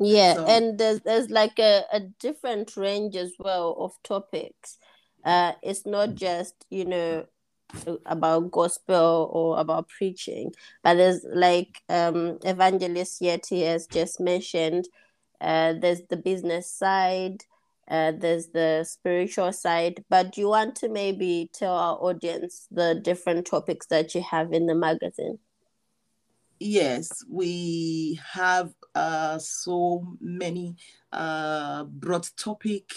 Yeah, 0.00 0.34
So- 0.34 0.46
and 0.46 0.78
there's 0.78 1.00
there's 1.00 1.30
like 1.30 1.58
a, 1.58 1.84
a 1.92 2.00
different 2.00 2.76
range 2.76 3.16
as 3.16 3.32
well 3.38 3.76
of 3.78 3.92
topics. 4.02 4.78
Uh, 5.24 5.52
it's 5.62 5.86
not 5.86 6.14
just, 6.14 6.66
you 6.70 6.84
know, 6.84 7.26
about 8.06 8.50
gospel 8.50 9.30
or 9.32 9.58
about 9.58 9.88
preaching 9.88 10.52
but 10.82 10.94
there's 10.94 11.24
like 11.34 11.82
um 11.88 12.38
evangelist 12.44 13.20
Yetty 13.20 13.66
has 13.66 13.86
just 13.88 14.20
mentioned 14.20 14.86
uh, 15.40 15.72
there's 15.72 16.02
the 16.08 16.16
business 16.16 16.70
side 16.70 17.42
uh, 17.88 18.12
there's 18.12 18.48
the 18.48 18.84
spiritual 18.84 19.52
side 19.52 20.02
but 20.08 20.32
do 20.32 20.40
you 20.40 20.48
want 20.48 20.74
to 20.76 20.88
maybe 20.88 21.50
tell 21.52 21.74
our 21.74 21.96
audience 21.96 22.66
the 22.70 23.00
different 23.02 23.46
topics 23.46 23.86
that 23.86 24.14
you 24.14 24.22
have 24.22 24.52
in 24.52 24.66
the 24.66 24.74
magazine? 24.74 25.38
Yes 26.60 27.24
we 27.28 28.18
have 28.32 28.72
uh, 28.94 29.38
so 29.38 30.16
many 30.20 30.76
uh, 31.12 31.84
broad 31.84 32.26
topic 32.36 32.90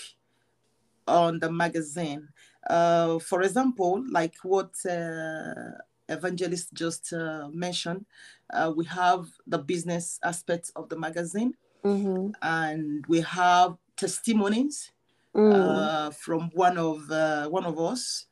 on 1.07 1.39
the 1.39 1.51
magazine. 1.51 2.27
Uh, 2.69 3.19
for 3.19 3.41
example 3.41 4.03
like 4.11 4.35
what 4.43 4.73
uh, 4.89 5.71
evangelist 6.09 6.73
just 6.73 7.13
uh, 7.13 7.47
mentioned 7.53 8.05
uh, 8.53 8.71
we 8.75 8.85
have 8.85 9.25
the 9.45 9.57
business 9.57 10.19
aspects 10.23 10.71
of 10.75 10.87
the 10.89 10.97
magazine. 10.97 11.53
Mm-hmm. 11.85 12.31
and 12.41 13.05
we 13.07 13.21
have 13.21 13.77
testimonies 13.97 14.91
Mm. 15.35 15.53
uh, 15.53 16.09
from 16.11 16.49
one 16.53 16.77
of 16.77 17.09
uh, 17.11 17.47
one 17.49 17.65
of 17.65 17.79
us 17.79 18.25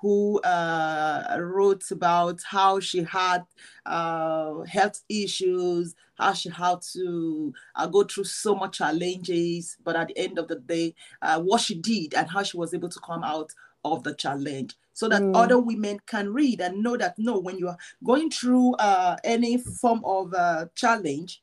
who 0.00 0.40
uh, 0.40 1.36
wrote 1.40 1.90
about 1.90 2.40
how 2.48 2.78
she 2.80 3.02
had 3.02 3.44
uh, 3.84 4.60
health 4.62 5.02
issues, 5.08 5.94
how 6.16 6.32
she 6.32 6.48
had 6.48 6.80
to 6.92 7.52
uh, 7.74 7.86
go 7.86 8.04
through 8.04 8.24
so 8.24 8.54
much 8.54 8.78
challenges, 8.78 9.76
but 9.84 9.96
at 9.96 10.08
the 10.08 10.18
end 10.18 10.38
of 10.38 10.46
the 10.48 10.56
day, 10.56 10.94
uh, 11.22 11.40
what 11.40 11.60
she 11.60 11.74
did 11.74 12.14
and 12.14 12.28
how 12.30 12.42
she 12.42 12.56
was 12.56 12.72
able 12.74 12.88
to 12.88 13.00
come 13.00 13.24
out 13.24 13.52
of 13.84 14.02
the 14.04 14.14
challenge 14.14 14.76
so 14.92 15.08
that 15.08 15.22
Mm. 15.22 15.34
other 15.34 15.58
women 15.58 16.00
can 16.06 16.32
read 16.32 16.60
and 16.60 16.82
know 16.82 16.96
that 16.96 17.14
no, 17.18 17.38
when 17.38 17.58
you 17.58 17.68
are 17.68 17.78
going 18.04 18.30
through 18.30 18.74
uh, 18.74 19.16
any 19.24 19.58
form 19.58 20.00
of 20.04 20.32
uh, 20.34 20.66
challenge, 20.74 21.42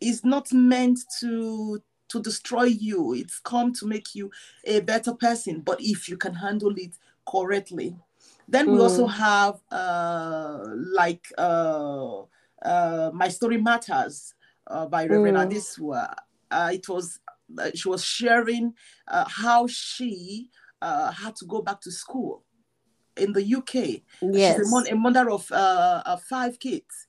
it's 0.00 0.24
not 0.24 0.52
meant 0.52 0.98
to 1.20 1.80
to 2.12 2.20
destroy 2.22 2.64
you. 2.64 3.14
It's 3.14 3.38
come 3.40 3.72
to 3.74 3.86
make 3.86 4.14
you 4.14 4.30
a 4.64 4.80
better 4.80 5.14
person. 5.14 5.60
But 5.60 5.80
if 5.80 6.08
you 6.08 6.16
can 6.16 6.34
handle 6.34 6.74
it 6.76 6.94
correctly, 7.26 7.96
then 8.48 8.70
we 8.70 8.78
also 8.78 9.06
have 9.06 9.60
uh, 9.70 10.64
like 10.94 11.26
uh, 11.38 12.22
uh, 12.64 13.10
my 13.14 13.28
story 13.28 13.58
matters 13.58 14.34
uh, 14.66 14.86
by 14.86 15.06
Reverend 15.06 15.36
Mm. 15.36 15.50
Adesuwa. 15.50 16.14
Uh, 16.50 16.70
it 16.72 16.88
was 16.88 17.18
uh, 17.58 17.70
she 17.74 17.88
was 17.88 18.04
sharing 18.04 18.74
uh, 19.08 19.24
how 19.28 19.66
she 19.66 20.48
uh, 20.80 21.10
had 21.12 21.34
to 21.36 21.46
go 21.46 21.62
back 21.62 21.80
to 21.80 21.90
school 21.90 22.44
in 23.16 23.32
the 23.32 23.42
UK. 23.42 24.02
yes 24.32 24.56
She's 24.56 24.58
a, 24.58 24.70
mon- 24.70 24.88
a 24.88 24.96
mother 24.96 25.30
of 25.30 25.50
uh, 25.52 26.02
uh, 26.04 26.16
five 26.16 26.58
kids, 26.58 27.08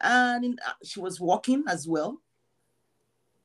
and 0.00 0.44
in, 0.44 0.56
uh, 0.66 0.72
she 0.84 1.00
was 1.00 1.20
working 1.20 1.64
as 1.68 1.88
well. 1.88 2.20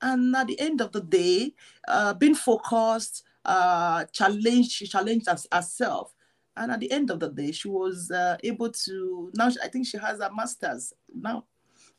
And 0.02 0.34
at 0.36 0.46
the 0.46 0.58
end 0.60 0.80
of 0.80 0.92
the 0.92 1.00
day, 1.00 1.54
uh, 1.88 2.14
being 2.14 2.34
focused, 2.34 3.24
uh, 3.44 4.04
challenged, 4.06 4.72
she 4.72 4.86
challenged 4.86 5.28
us, 5.28 5.46
herself. 5.52 6.14
And 6.56 6.72
at 6.72 6.80
the 6.80 6.90
end 6.90 7.10
of 7.10 7.20
the 7.20 7.28
day, 7.28 7.52
she 7.52 7.68
was 7.68 8.10
uh, 8.10 8.36
able 8.42 8.70
to. 8.70 9.30
Now, 9.34 9.50
I 9.62 9.68
think 9.68 9.86
she 9.86 9.98
has 9.98 10.20
a 10.20 10.30
master's 10.34 10.92
now. 11.14 11.44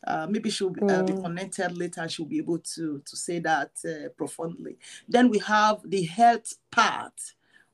Uh, 0.05 0.27
maybe 0.29 0.49
she'll 0.49 0.69
be, 0.71 0.81
uh, 0.89 1.03
be 1.03 1.13
Mm. 1.13 1.23
connected 1.23 1.77
later. 1.77 2.07
She'll 2.09 2.25
be 2.25 2.39
able 2.39 2.59
to 2.59 3.01
to 3.05 3.15
say 3.15 3.39
that 3.39 3.71
uh, 3.85 4.09
profoundly. 4.17 4.77
Then 5.07 5.29
we 5.29 5.39
have 5.39 5.81
the 5.85 6.03
health 6.03 6.53
part 6.71 7.13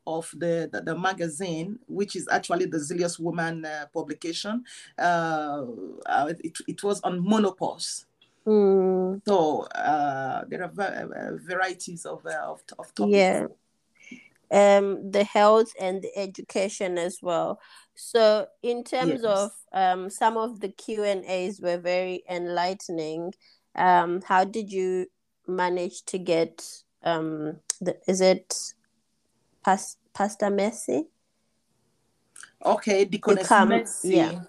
of 0.06 0.30
the, 0.38 0.70
the, 0.72 0.82
the 0.82 0.98
magazine, 0.98 1.80
which 1.88 2.16
is 2.16 2.28
actually 2.32 2.66
the 2.66 2.80
Zealous 2.80 3.20
Woman 3.20 3.66
uh, 3.66 3.86
publication. 3.94 4.64
Uh, 4.98 5.66
uh, 6.06 6.34
it, 6.44 6.58
it 6.68 6.84
was 6.84 7.02
on 7.02 7.22
menopause. 7.28 8.06
Mm. 8.48 9.22
So 9.28 9.64
uh, 9.76 10.46
there 10.48 10.64
are 10.64 10.72
uh, 10.80 11.38
varieties 11.46 12.06
of, 12.06 12.26
uh, 12.26 12.30
of, 12.52 12.62
of 12.80 12.94
topics. 12.96 13.12
yeah 13.18 13.48
um 14.50 15.12
the 15.12 15.26
health 15.26 15.74
and 15.78 16.02
the 16.02 16.18
education 16.18 16.98
as 16.98 17.20
well 17.22 17.60
so 17.96 18.48
in 18.64 18.82
terms 18.86 19.22
Yes. 19.24 19.26
of 19.26 19.52
um 19.74 20.10
some 20.10 20.38
of 20.38 20.62
the 20.62 20.70
q 20.70 21.04
and 21.04 21.26
a's 21.26 21.60
were 21.60 21.78
very 21.78 22.24
enlightening 22.30 23.34
um 23.76 24.22
how 24.22 24.46
did 24.46 24.72
you 24.72 25.08
manage 25.48 26.04
to 26.06 26.18
get 26.18 26.64
um 27.04 27.58
the 27.82 27.98
is 28.08 28.22
it 28.22 28.56
Pas- 29.66 29.98
pastor 30.14 30.48
messi 30.50 31.08
Okay, 32.66 33.04
Deaconess 33.06 33.44
Become- 33.44 33.70
Mercy. 33.70 34.10
yeah. 34.16 34.42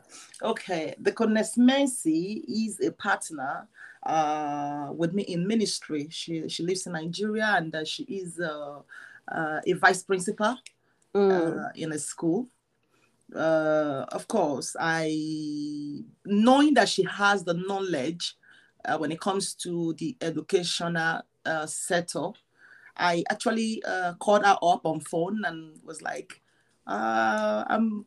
Okay, 0.42 0.94
Deaconess 1.02 1.58
Mercy 1.58 2.44
is 2.48 2.80
a 2.80 2.92
partner 2.92 3.66
uh, 4.08 4.88
with 4.92 5.12
me 5.12 5.22
in 5.24 5.46
ministry. 5.46 6.08
She 6.10 6.48
she 6.48 6.62
lives 6.64 6.86
in 6.86 6.94
Nigeria 6.94 7.54
and 7.56 7.74
uh, 7.74 7.84
she 7.84 8.04
is 8.04 8.40
uh, 8.40 8.80
uh, 9.30 9.60
a 9.64 9.72
vice 9.74 10.02
principal 10.02 10.56
Mm. 11.14 11.64
uh, 11.66 11.68
in 11.74 11.92
a 11.92 11.98
school. 11.98 12.48
Uh, 13.34 14.04
of 14.12 14.26
course, 14.28 14.74
I 14.78 16.04
knowing 16.24 16.74
that 16.74 16.88
she 16.88 17.04
has 17.04 17.44
the 17.44 17.54
knowledge 17.54 18.36
uh, 18.84 18.96
when 18.98 19.12
it 19.12 19.20
comes 19.20 19.54
to 19.54 19.94
the 19.94 20.16
educational 20.20 21.22
uh, 21.44 21.66
setup, 21.66 22.36
I 22.96 23.24
actually 23.30 23.82
uh, 23.84 24.14
called 24.14 24.44
her 24.44 24.56
up 24.62 24.86
on 24.86 25.00
phone 25.00 25.42
and 25.44 25.78
was 25.84 26.00
like, 26.02 26.40
uh, 26.86 27.64
"I'm 27.68 28.06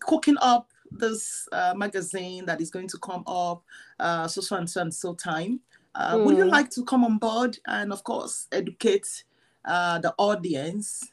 cooking 0.00 0.36
up 0.40 0.68
this 0.92 1.48
uh, 1.52 1.74
magazine 1.76 2.46
that 2.46 2.60
is 2.60 2.70
going 2.70 2.88
to 2.88 2.98
come 2.98 3.22
up 3.26 3.62
uh, 3.98 4.26
so 4.28 4.40
so 4.40 4.56
and 4.56 4.68
so 4.68 4.80
and 4.82 4.94
so 4.94 5.14
time. 5.14 5.60
Uh, 5.94 6.18
Would 6.24 6.36
you 6.36 6.44
Mm. 6.44 6.50
like 6.50 6.70
to 6.70 6.84
come 6.84 7.04
on 7.04 7.18
board 7.18 7.58
and, 7.66 7.92
of 7.92 8.04
course, 8.04 8.46
educate 8.52 9.24
uh, 9.64 9.98
the 9.98 10.14
audience 10.18 11.10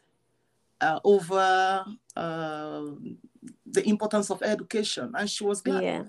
uh, 0.82 1.00
over 1.04 1.86
uh, 2.16 2.82
the 3.66 3.84
importance 3.88 4.30
of 4.30 4.42
education?" 4.44 5.13
And 5.18 5.30
she 5.30 5.44
was 5.44 5.62
glad. 5.62 5.84
yeah 5.84 6.04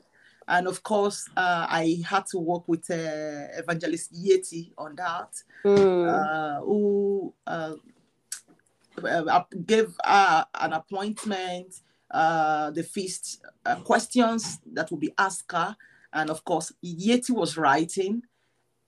And 0.47 0.67
of 0.67 0.83
course, 0.83 1.29
uh, 1.37 1.67
I 1.69 2.03
had 2.07 2.25
to 2.33 2.39
work 2.39 2.67
with 2.69 2.91
uh, 2.91 3.59
Evangelist 3.59 4.13
Yetty 4.15 4.73
on 4.79 4.97
that, 4.97 5.31
Mm. 5.65 6.09
uh, 6.09 6.61
who 6.61 7.35
gave 9.67 9.95
uh, 10.05 10.45
an 10.55 10.73
appointment, 10.73 11.75
uh, 12.11 12.71
the 12.71 12.83
feast 12.83 13.45
uh, 13.67 13.77
questions 13.77 14.61
that 14.73 14.91
will 14.91 14.99
be 14.99 15.13
asked 15.19 15.51
her. 15.53 15.77
And 16.13 16.31
of 16.31 16.45
course, 16.45 16.73
Yetty 16.85 17.31
was 17.31 17.57
writing, 17.57 18.23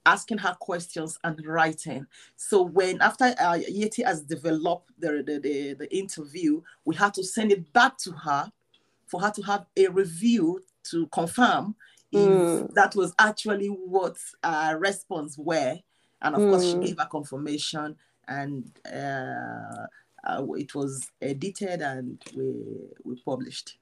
asking 0.05 0.39
her 0.39 0.55
questions 0.59 1.19
and 1.23 1.45
writing. 1.45 2.07
So 2.35 2.63
when 2.63 3.01
after 3.01 3.25
uh, 3.39 3.59
Yetty 3.69 4.03
has 4.03 4.21
developed 4.21 4.91
the, 4.99 5.23
the, 5.25 5.39
the, 5.39 5.73
the 5.73 5.95
interview, 5.95 6.61
we 6.85 6.95
had 6.95 7.13
to 7.15 7.23
send 7.23 7.51
it 7.51 7.71
back 7.73 7.97
to 7.99 8.11
her 8.11 8.51
for 9.05 9.21
her 9.21 9.31
to 9.31 9.41
have 9.43 9.65
a 9.77 9.87
review 9.89 10.63
to 10.91 11.07
confirm 11.07 11.75
if 12.11 12.19
Mm. 12.19 12.73
that 12.73 12.93
was 12.95 13.13
actually 13.19 13.67
what 13.67 14.17
uh, 14.43 14.75
response 14.79 15.37
were. 15.37 15.77
And 16.21 16.35
of 16.35 16.41
course, 16.49 16.65
she 16.65 16.77
Mm. 16.77 16.81
gave 16.81 16.99
a 16.99 17.05
confirmation 17.05 17.95
and 18.27 18.65
uh, 18.85 19.85
uh, 20.23 20.45
it 20.55 20.75
was 20.75 21.09
edited 21.21 21.81
and 21.81 22.21
we, 22.35 22.53
we 23.03 23.21
published. 23.23 23.77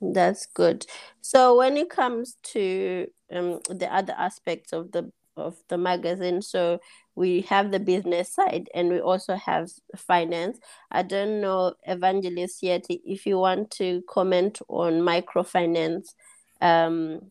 That's 0.00 0.46
good. 0.46 0.86
So 1.20 1.56
when 1.56 1.76
it 1.76 1.90
comes 1.90 2.36
to 2.54 3.08
um 3.32 3.60
the 3.68 3.92
other 3.92 4.14
aspects 4.16 4.72
of 4.72 4.92
the 4.92 5.10
of 5.36 5.56
the 5.68 5.78
magazine, 5.78 6.42
so 6.42 6.80
we 7.14 7.42
have 7.42 7.70
the 7.70 7.80
business 7.80 8.32
side 8.32 8.68
and 8.74 8.88
we 8.90 9.00
also 9.00 9.34
have 9.34 9.70
finance. 9.96 10.58
I 10.90 11.02
don't 11.02 11.40
know, 11.40 11.74
Evangelist 11.84 12.62
Yetty 12.62 13.00
if 13.04 13.26
you 13.26 13.38
want 13.38 13.70
to 13.72 14.02
comment 14.08 14.60
on 14.68 15.00
microfinance 15.00 16.14
um 16.60 17.30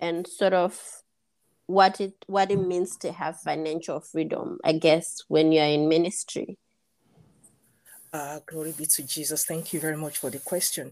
and 0.00 0.26
sort 0.26 0.52
of 0.52 1.02
what 1.66 2.00
it 2.00 2.14
what 2.26 2.50
it 2.50 2.56
means 2.56 2.96
to 2.98 3.12
have 3.12 3.40
financial 3.40 4.00
freedom, 4.00 4.58
I 4.64 4.72
guess, 4.72 5.22
when 5.28 5.52
you're 5.52 5.64
in 5.64 5.88
ministry. 5.88 6.58
Uh, 8.16 8.40
glory 8.46 8.72
be 8.72 8.86
to 8.86 9.02
Jesus. 9.02 9.44
Thank 9.44 9.74
you 9.74 9.80
very 9.80 9.96
much 10.04 10.16
for 10.16 10.30
the 10.30 10.38
question. 10.38 10.90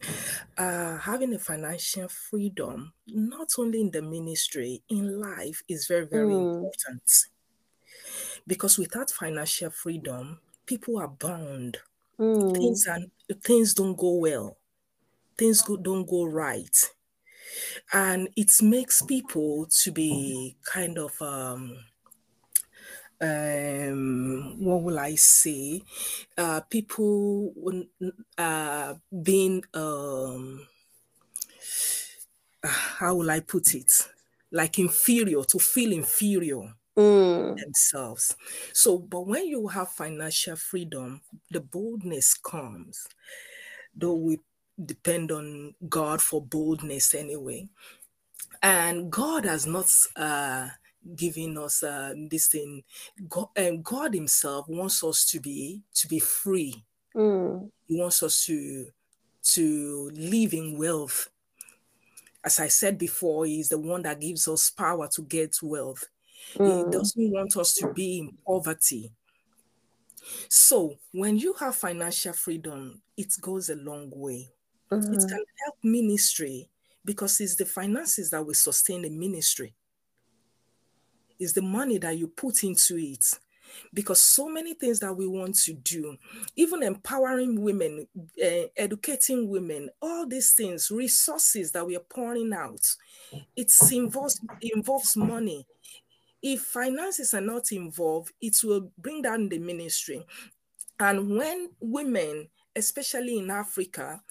Uh, 0.58 0.98
having 0.98 1.32
a 1.32 1.38
financial 1.38 2.06
freedom, 2.08 2.92
not 3.06 3.48
only 3.58 3.80
in 3.80 3.90
the 3.92 4.02
ministry, 4.02 4.82
in 4.90 5.18
life, 5.20 5.62
is 5.66 5.86
very, 5.86 6.06
very 6.06 6.34
Mm. 6.34 6.42
important. 6.44 7.10
Because 8.46 8.78
without 8.78 9.10
financial 9.10 9.70
freedom, 9.70 10.40
people 10.66 10.98
are 10.98 11.08
bound. 11.08 11.78
Mm, 12.18 12.50
Things 12.58 12.86
and 12.86 13.10
things 13.42 13.74
don't 13.74 13.96
go 13.96 14.12
well. 14.16 14.58
Things 15.38 15.62
go, 15.62 15.76
don't 15.76 16.06
go 16.06 16.24
right, 16.24 16.76
and 17.92 18.28
it 18.36 18.50
makes 18.62 19.02
people 19.02 19.66
to 19.82 19.92
be 19.92 20.56
kind 20.64 20.98
of 20.98 21.20
um, 21.22 21.78
um 23.20 24.56
what 24.64 24.82
will 24.82 24.98
i 24.98 25.14
say 25.14 25.82
uh 26.36 26.60
people 26.62 27.52
uh 28.38 28.94
being 29.22 29.62
um 29.74 30.66
how 32.62 33.14
will 33.16 33.30
I 33.30 33.40
put 33.40 33.74
it? 33.74 33.90
Like 34.50 34.78
inferior, 34.78 35.42
to 35.44 35.58
feel 35.58 35.92
inferior 35.92 36.74
Mm. 36.96 37.64
themselves. 37.64 38.36
So, 38.72 38.98
but 38.98 39.22
when 39.26 39.46
you 39.46 39.68
have 39.68 39.90
financial 39.90 40.56
freedom, 40.56 41.22
the 41.50 41.60
boldness 41.60 42.34
comes. 42.34 43.06
Though 43.94 44.14
we 44.16 44.40
depend 44.84 45.32
on 45.32 45.74
God 45.88 46.22
for 46.22 46.42
boldness 46.44 47.14
anyway. 47.14 47.68
And 48.62 49.12
God 49.12 49.44
has 49.44 49.66
not 49.66 49.90
uh, 50.16 50.70
given 51.16 51.58
us 51.58 51.82
uh, 51.82 52.14
this 52.30 52.48
thing. 52.48 52.82
God, 53.28 53.48
and 53.56 53.84
God 53.84 54.14
Himself 54.14 54.68
wants 54.68 55.02
us 55.04 55.24
to 55.26 55.40
be 55.40 55.82
to 55.94 56.08
be 56.08 56.18
free. 56.18 56.84
Mm. 57.14 57.70
He 57.86 57.98
wants 58.00 58.22
us 58.22 58.44
to 58.46 58.88
to 59.54 60.10
live 60.14 60.54
in 60.54 60.78
wealth. 60.78 61.30
As 62.44 62.60
I 62.60 62.68
said 62.68 62.98
before, 62.98 63.46
He's 63.46 63.68
the 63.70 63.78
one 63.78 64.02
that 64.02 64.20
gives 64.20 64.48
us 64.48 64.70
power 64.70 65.08
to 65.08 65.22
get 65.22 65.56
wealth. 65.62 66.04
He 66.52 66.84
Mm. 66.84 66.90
doesn't 66.90 67.30
want 67.32 67.56
us 67.56 67.74
to 67.74 67.92
be 67.92 68.18
in 68.18 68.38
poverty. 68.46 69.12
So 70.48 70.96
when 71.12 71.36
you 71.36 71.52
have 71.54 71.76
financial 71.76 72.32
freedom, 72.32 73.02
it 73.16 73.32
goes 73.40 73.68
a 73.70 73.76
long 73.76 74.10
way. 74.10 74.50
It 75.10 75.18
Mhm. 75.18 75.28
can 75.28 75.44
help 75.64 75.76
ministry 75.82 76.70
because 77.04 77.40
it's 77.40 77.56
the 77.56 77.66
finances 77.66 78.30
that 78.30 78.44
will 78.44 78.54
sustain 78.54 79.02
the 79.02 79.10
ministry. 79.10 79.74
It's 81.44 81.52
the 81.52 81.62
money 81.62 81.98
that 81.98 82.18
you 82.18 82.28
put 82.28 82.64
into 82.64 82.96
it. 82.96 83.24
Because 83.92 84.20
so 84.20 84.48
many 84.48 84.74
things 84.74 85.00
that 85.00 85.12
we 85.16 85.26
want 85.26 85.56
to 85.64 85.72
do, 85.72 86.16
even 86.54 86.82
empowering 86.82 87.60
women, 87.60 88.06
uh, 88.42 88.66
educating 88.76 89.48
women, 89.48 89.90
all 90.00 90.26
these 90.26 90.52
things, 90.52 90.90
resources 90.90 91.72
that 91.72 91.84
we 91.86 91.96
are 91.96 92.00
pouring 92.08 92.52
out, 92.52 92.80
it 93.56 93.72
involves 93.90 94.40
involves 94.60 95.16
money. 95.16 95.66
If 96.42 96.60
finances 96.60 97.34
are 97.34 97.40
not 97.40 97.72
involved, 97.72 98.32
it 98.40 98.56
will 98.62 98.92
bring 98.98 99.22
down 99.22 99.48
the 99.48 99.58
ministry. 99.58 100.24
And 101.00 101.36
when 101.36 101.70
women, 101.80 102.48
especially 102.76 103.38
in 103.38 103.50
Africa, 103.50 104.22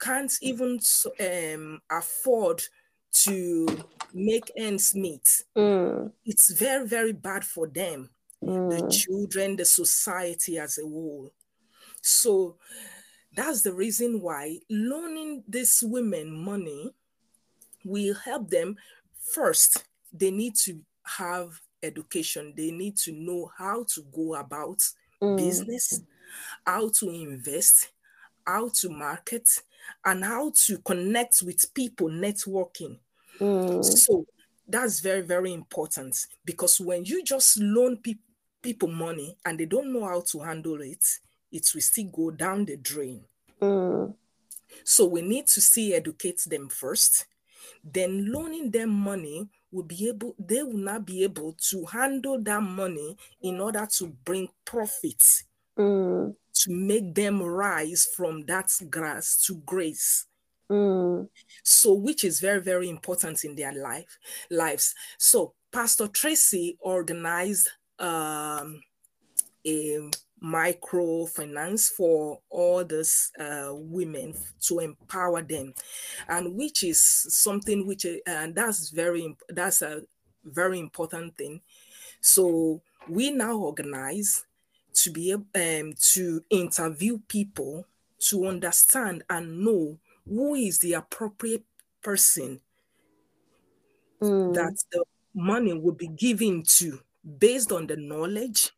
can't 0.00 0.32
even 0.42 0.78
um, 1.20 1.80
afford 1.90 2.62
to 3.12 3.66
make 4.12 4.50
ends 4.56 4.94
meet, 4.94 5.44
Mm. 5.56 6.12
it's 6.24 6.50
very, 6.52 6.86
very 6.86 7.12
bad 7.12 7.44
for 7.44 7.66
them, 7.66 8.10
the 8.40 8.82
Mm. 8.82 8.90
children, 8.90 9.56
the 9.56 9.64
society 9.64 10.58
as 10.58 10.78
a 10.78 10.82
whole. 10.82 11.32
So 12.00 12.58
that's 13.34 13.62
the 13.62 13.72
reason 13.72 14.20
why 14.20 14.60
loaning 14.70 15.44
these 15.48 15.82
women 15.82 16.30
money 16.32 16.94
will 17.84 18.14
help 18.14 18.50
them. 18.50 18.76
First, 19.14 19.84
they 20.12 20.30
need 20.30 20.56
to 20.56 20.84
have 21.04 21.60
education, 21.82 22.54
they 22.56 22.70
need 22.70 22.96
to 22.98 23.12
know 23.12 23.50
how 23.58 23.84
to 23.94 24.02
go 24.02 24.34
about 24.36 24.82
Mm. 25.20 25.36
business, 25.36 26.00
how 26.66 26.88
to 26.90 27.10
invest, 27.10 27.90
how 28.46 28.68
to 28.68 28.88
market, 28.88 29.62
and 30.04 30.24
how 30.24 30.52
to 30.66 30.78
connect 30.78 31.42
with 31.42 31.72
people, 31.74 32.08
networking. 32.08 32.98
Mm. 33.40 33.84
So 33.84 34.26
that's 34.66 35.00
very, 35.00 35.22
very 35.22 35.52
important 35.52 36.16
because 36.44 36.80
when 36.80 37.04
you 37.04 37.22
just 37.24 37.58
loan 37.58 37.98
pe- 37.98 38.14
people 38.62 38.88
money 38.88 39.36
and 39.44 39.58
they 39.58 39.66
don't 39.66 39.92
know 39.92 40.04
how 40.04 40.20
to 40.20 40.40
handle 40.40 40.80
it, 40.80 41.04
it 41.50 41.70
will 41.74 41.80
still 41.80 42.06
go 42.06 42.30
down 42.30 42.64
the 42.64 42.76
drain. 42.76 43.24
Mm. 43.60 44.14
So 44.84 45.06
we 45.06 45.22
need 45.22 45.46
to 45.48 45.60
see 45.60 45.94
educate 45.94 46.42
them 46.46 46.68
first. 46.68 47.26
Then 47.84 48.32
loaning 48.32 48.70
them 48.70 48.90
money 48.90 49.48
will 49.70 49.84
be 49.84 50.08
able, 50.08 50.34
they 50.38 50.62
will 50.62 50.78
not 50.78 51.06
be 51.06 51.24
able 51.24 51.56
to 51.70 51.84
handle 51.86 52.40
that 52.42 52.62
money 52.62 53.16
in 53.42 53.60
order 53.60 53.86
to 53.98 54.06
bring 54.24 54.48
profits 54.64 55.44
Mm. 55.78 56.34
To 56.54 56.70
make 56.70 57.14
them 57.14 57.42
rise 57.42 58.06
from 58.16 58.44
that 58.46 58.70
grass 58.90 59.42
to 59.46 59.56
grace. 59.64 60.26
Mm. 60.70 61.28
So, 61.62 61.92
which 61.92 62.24
is 62.24 62.40
very, 62.40 62.60
very 62.60 62.88
important 62.88 63.44
in 63.44 63.54
their 63.54 63.72
life 63.72 64.18
lives. 64.50 64.94
So, 65.18 65.54
Pastor 65.70 66.08
Tracy 66.08 66.76
organized 66.80 67.68
um, 67.98 68.80
a 69.66 70.10
microfinance 70.42 71.88
for 71.90 72.40
all 72.50 72.84
these 72.84 73.30
uh, 73.38 73.70
women 73.72 74.34
to 74.62 74.80
empower 74.80 75.42
them, 75.42 75.74
and 76.28 76.54
which 76.56 76.82
is 76.82 77.00
something 77.02 77.86
which, 77.86 78.06
uh, 78.06 78.18
and 78.26 78.54
that's 78.54 78.88
very, 78.88 79.36
that's 79.50 79.82
a 79.82 80.02
very 80.44 80.78
important 80.78 81.36
thing. 81.36 81.60
So, 82.20 82.80
we 83.08 83.30
now 83.30 83.56
organize 83.58 84.44
to 84.94 85.10
be 85.10 85.30
able 85.32 85.46
um, 85.54 85.94
to 86.12 86.44
interview 86.50 87.18
people 87.28 87.86
to 88.18 88.46
understand 88.46 89.24
and 89.28 89.60
know 89.64 89.98
who 90.28 90.54
is 90.54 90.78
the 90.78 90.94
appropriate 90.94 91.64
person 92.02 92.60
Mm. 94.20 94.54
that 94.54 94.74
the 94.92 95.04
money 95.34 95.72
will 95.72 95.94
be 95.94 96.06
given 96.06 96.62
to 96.62 97.00
based 97.38 97.72
on 97.72 97.88
the 97.88 97.96
knowledge 97.96 98.70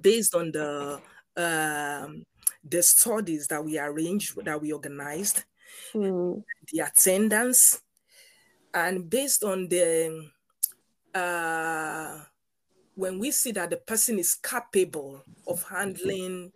based 0.00 0.34
on 0.34 0.50
the 0.50 1.00
um, 1.36 2.24
the 2.64 2.82
studies 2.82 3.46
that 3.46 3.64
we 3.64 3.78
arranged 3.78 4.36
that 4.44 4.60
we 4.60 4.72
organized 4.72 5.44
Mm. 5.94 6.42
the 6.72 6.80
attendance 6.80 7.80
and 8.74 9.08
based 9.08 9.44
on 9.44 9.68
the 9.68 10.28
uh, 11.14 12.24
when 12.98 13.18
we 13.20 13.30
see 13.30 13.52
that 13.52 13.70
the 13.70 13.76
person 13.78 14.18
is 14.18 14.34
capable 14.34 15.24
of 15.46 15.62
handling 15.64 16.52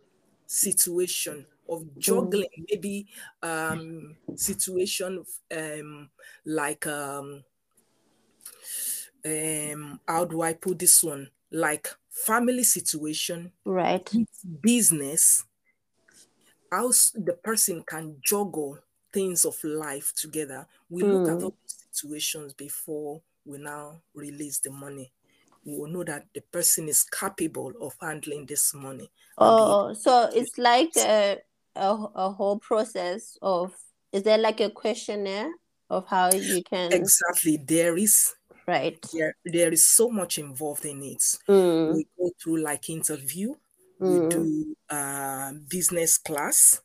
situation 0.47 1.47
of 1.69 1.87
juggling 1.99 2.49
maybe 2.69 3.07
um 3.43 4.17
situation 4.35 5.25
um 5.57 6.11
like 6.45 6.87
um 6.87 7.45
um 9.25 10.01
how 10.07 10.25
do 10.25 10.43
i 10.43 10.53
put 10.53 10.79
this 10.79 11.03
one 11.03 11.31
like 11.51 11.89
family 12.11 12.63
situation 12.63 13.53
Right. 13.65 14.09
business 14.61 15.45
how 16.71 16.89
the 17.15 17.39
person 17.43 17.83
can 17.83 18.19
juggle 18.21 18.79
things 19.13 19.45
of 19.45 19.63
life 19.63 20.13
together 20.15 20.67
we 20.89 21.03
look 21.05 21.29
at 21.29 21.43
Mm. 21.43 21.43
all 21.43 21.51
those 21.63 21.77
situations 21.91 22.55
before 22.55 23.23
we 23.45 23.59
now 23.59 24.03
release 24.15 24.59
the 24.61 24.71
money 24.71 25.13
we 25.65 25.73
will 25.79 25.89
know 25.89 26.05
that 26.05 26.27
the 26.35 26.41
person 26.41 26.89
is 26.89 27.03
capable 27.05 27.73
of 27.81 27.95
handling 28.01 28.47
this 28.47 28.75
money 28.75 29.11
Oh, 29.39 29.93
so 29.95 30.31
it's 30.33 30.59
like 30.59 30.97
a, 30.97 31.41
a 31.75 31.89
a 32.15 32.31
whole 32.33 32.59
process 32.59 33.39
of 33.43 33.75
is 34.13 34.23
there 34.25 34.39
like 34.39 34.61
a 34.61 34.71
questionnaire 34.71 35.51
of 35.91 36.07
how 36.07 36.33
you 36.33 36.63
can 36.63 36.91
exactly 36.91 37.57
there 37.57 37.97
is 37.97 38.35
right? 38.67 39.07
there, 39.13 39.35
there 39.45 39.73
is 39.73 39.89
so 39.91 40.11
much 40.11 40.39
involved 40.39 40.85
in 40.87 41.03
it 41.03 41.25
Mm. 41.49 41.95
we 41.95 42.07
go 42.19 42.31
through 42.43 42.59
like 42.63 42.91
interview 42.91 43.55
we 44.01 44.21
Mm. 44.21 44.29
do 44.31 44.77
uh, 44.91 45.53
business 45.69 46.19
class 46.19 46.83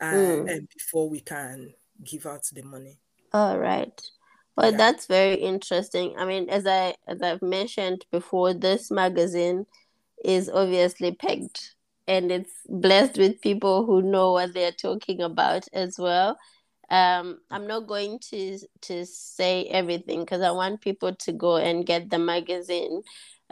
uh, 0.00 0.04
Mm. 0.10 0.46
and 0.46 0.68
before 0.74 1.08
we 1.08 1.20
can 1.20 1.74
give 2.02 2.26
out 2.26 2.42
the 2.52 2.62
money 2.62 2.98
All 3.32 3.58
right. 3.58 4.02
Well, 4.58 4.72
Yeah. 4.72 4.76
that's 4.78 5.06
very 5.06 5.36
interesting. 5.36 6.16
I 6.18 6.26
mean, 6.26 6.50
as 6.50 6.66
I 6.66 6.96
as 7.08 7.22
I've 7.22 7.42
mentioned 7.42 8.06
before, 8.12 8.54
this 8.54 8.90
magazine 8.90 9.66
is 10.24 10.48
obviously 10.50 11.12
pegged 11.14 11.74
and 12.08 12.32
it's 12.32 12.52
blessed 12.68 13.18
with 13.18 13.40
people 13.42 13.86
who 13.86 14.02
know 14.02 14.32
what 14.32 14.54
they're 14.54 14.72
talking 14.72 15.22
about 15.22 15.64
as 15.74 15.98
well. 15.98 16.38
Um, 16.90 17.40
I'm 17.50 17.66
not 17.68 17.86
going 17.88 18.20
to 18.30 18.58
to 18.82 19.06
say 19.06 19.66
everything 19.66 20.20
because 20.20 20.42
I 20.42 20.52
want 20.52 20.82
people 20.82 21.14
to 21.16 21.32
go 21.32 21.56
and 21.58 21.86
get 21.86 22.10
the 22.10 22.18
magazine. 22.18 23.02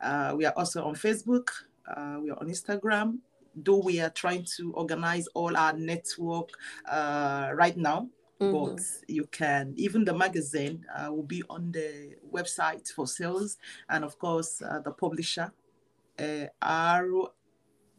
Uh, 0.01 0.35
we 0.37 0.45
are 0.45 0.55
also 0.57 0.85
on 0.85 0.95
Facebook, 0.95 1.49
uh, 1.97 2.19
we 2.21 2.31
are 2.31 2.39
on 2.41 2.49
Instagram, 2.49 3.19
though 3.57 3.79
we 3.79 4.01
are 4.01 4.11
trying 4.11 4.45
to 4.57 4.73
organize 4.73 5.27
all 5.29 5.57
our 5.57 5.73
network 5.73 6.51
uh, 6.87 7.53
right 7.55 7.79
now 7.79 8.11
mm-hmm. 8.41 8.53
but 8.53 8.83
you 9.09 9.27
can 9.27 9.73
even 9.77 10.05
the 10.05 10.15
magazine 10.15 10.85
uh, 10.97 11.13
will 11.13 11.23
be 11.23 11.43
on 11.49 11.73
the 11.73 12.15
website 12.33 12.89
for 12.93 13.07
sales 13.07 13.59
and 13.89 14.05
of 14.05 14.19
course 14.19 14.63
uh, 14.63 14.81
the 14.81 14.91
publisher 14.91 15.53
uh, 16.19 16.47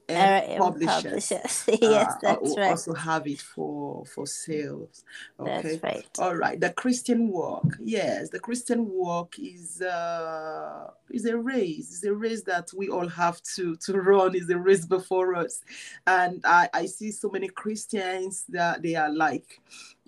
and 0.10 0.60
publishers. 0.60 1.04
publishers. 1.04 1.64
yes, 1.82 2.12
uh, 2.12 2.18
that's 2.22 2.58
right. 2.58 2.70
Also 2.70 2.94
have 2.94 3.28
it 3.28 3.42
for 3.42 4.06
for 4.06 4.28
sales. 4.28 5.04
Okay. 5.40 5.62
That's 5.62 5.84
right. 5.84 6.08
All 6.20 6.36
right. 6.36 6.60
The 6.60 6.72
Christian 6.72 7.30
work 7.30 7.66
Yes, 7.82 8.30
the 8.30 8.40
Christian 8.40 8.90
work 8.90 9.36
is 9.40 9.82
uh 9.82 10.90
is 11.10 11.26
a 11.26 11.38
race. 11.38 11.92
It's 11.92 12.04
a 12.04 12.14
race 12.14 12.44
that 12.44 12.70
we 12.76 12.90
all 12.90 13.08
have 13.08 13.42
to 13.56 13.76
to 13.78 13.94
run. 14.02 14.36
Is 14.36 14.50
a 14.50 14.58
race 14.58 14.86
before 14.86 15.36
us, 15.36 15.62
and 16.08 16.42
I 16.46 16.70
I 16.74 16.86
see 16.86 17.12
so 17.12 17.30
many 17.30 17.48
Christians 17.48 18.46
that 18.50 18.82
they 18.82 18.96
are 18.96 19.12
like 19.12 19.62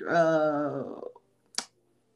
uh 0.10 0.84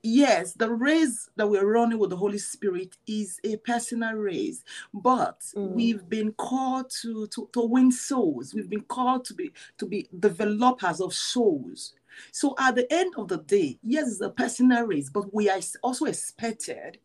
yes, 0.04 0.54
the 0.54 0.70
race 0.70 1.30
that 1.36 1.50
we're 1.50 1.66
running 1.66 2.00
with 2.00 2.10
the 2.10 2.18
Holy 2.18 2.38
Spirit 2.38 2.98
is 3.08 3.40
a 3.44 3.58
personal 3.58 4.14
race, 4.14 4.64
but 4.94 5.40
mm. 5.56 5.72
we've 5.72 6.08
been 6.10 6.32
called 6.34 6.90
to, 7.02 7.28
to 7.28 7.50
to 7.54 7.62
win 7.62 7.92
souls. 7.92 8.54
We've 8.54 8.70
been 8.70 8.84
called 8.84 9.26
to 9.26 9.34
be 9.34 9.52
to 9.78 9.86
be 9.86 10.08
developers 10.20 11.02
of 11.02 11.14
souls. 11.14 11.94
So 12.32 12.56
at 12.60 12.76
the 12.76 12.92
end 12.92 13.14
of 13.18 13.30
the 13.30 13.38
day, 13.38 13.80
yes, 13.84 14.08
it's 14.12 14.22
a 14.22 14.30
personal 14.30 14.84
race, 14.84 15.10
but 15.10 15.34
we 15.34 15.50
are 15.50 15.60
also 15.82 16.06
expected 16.06 16.98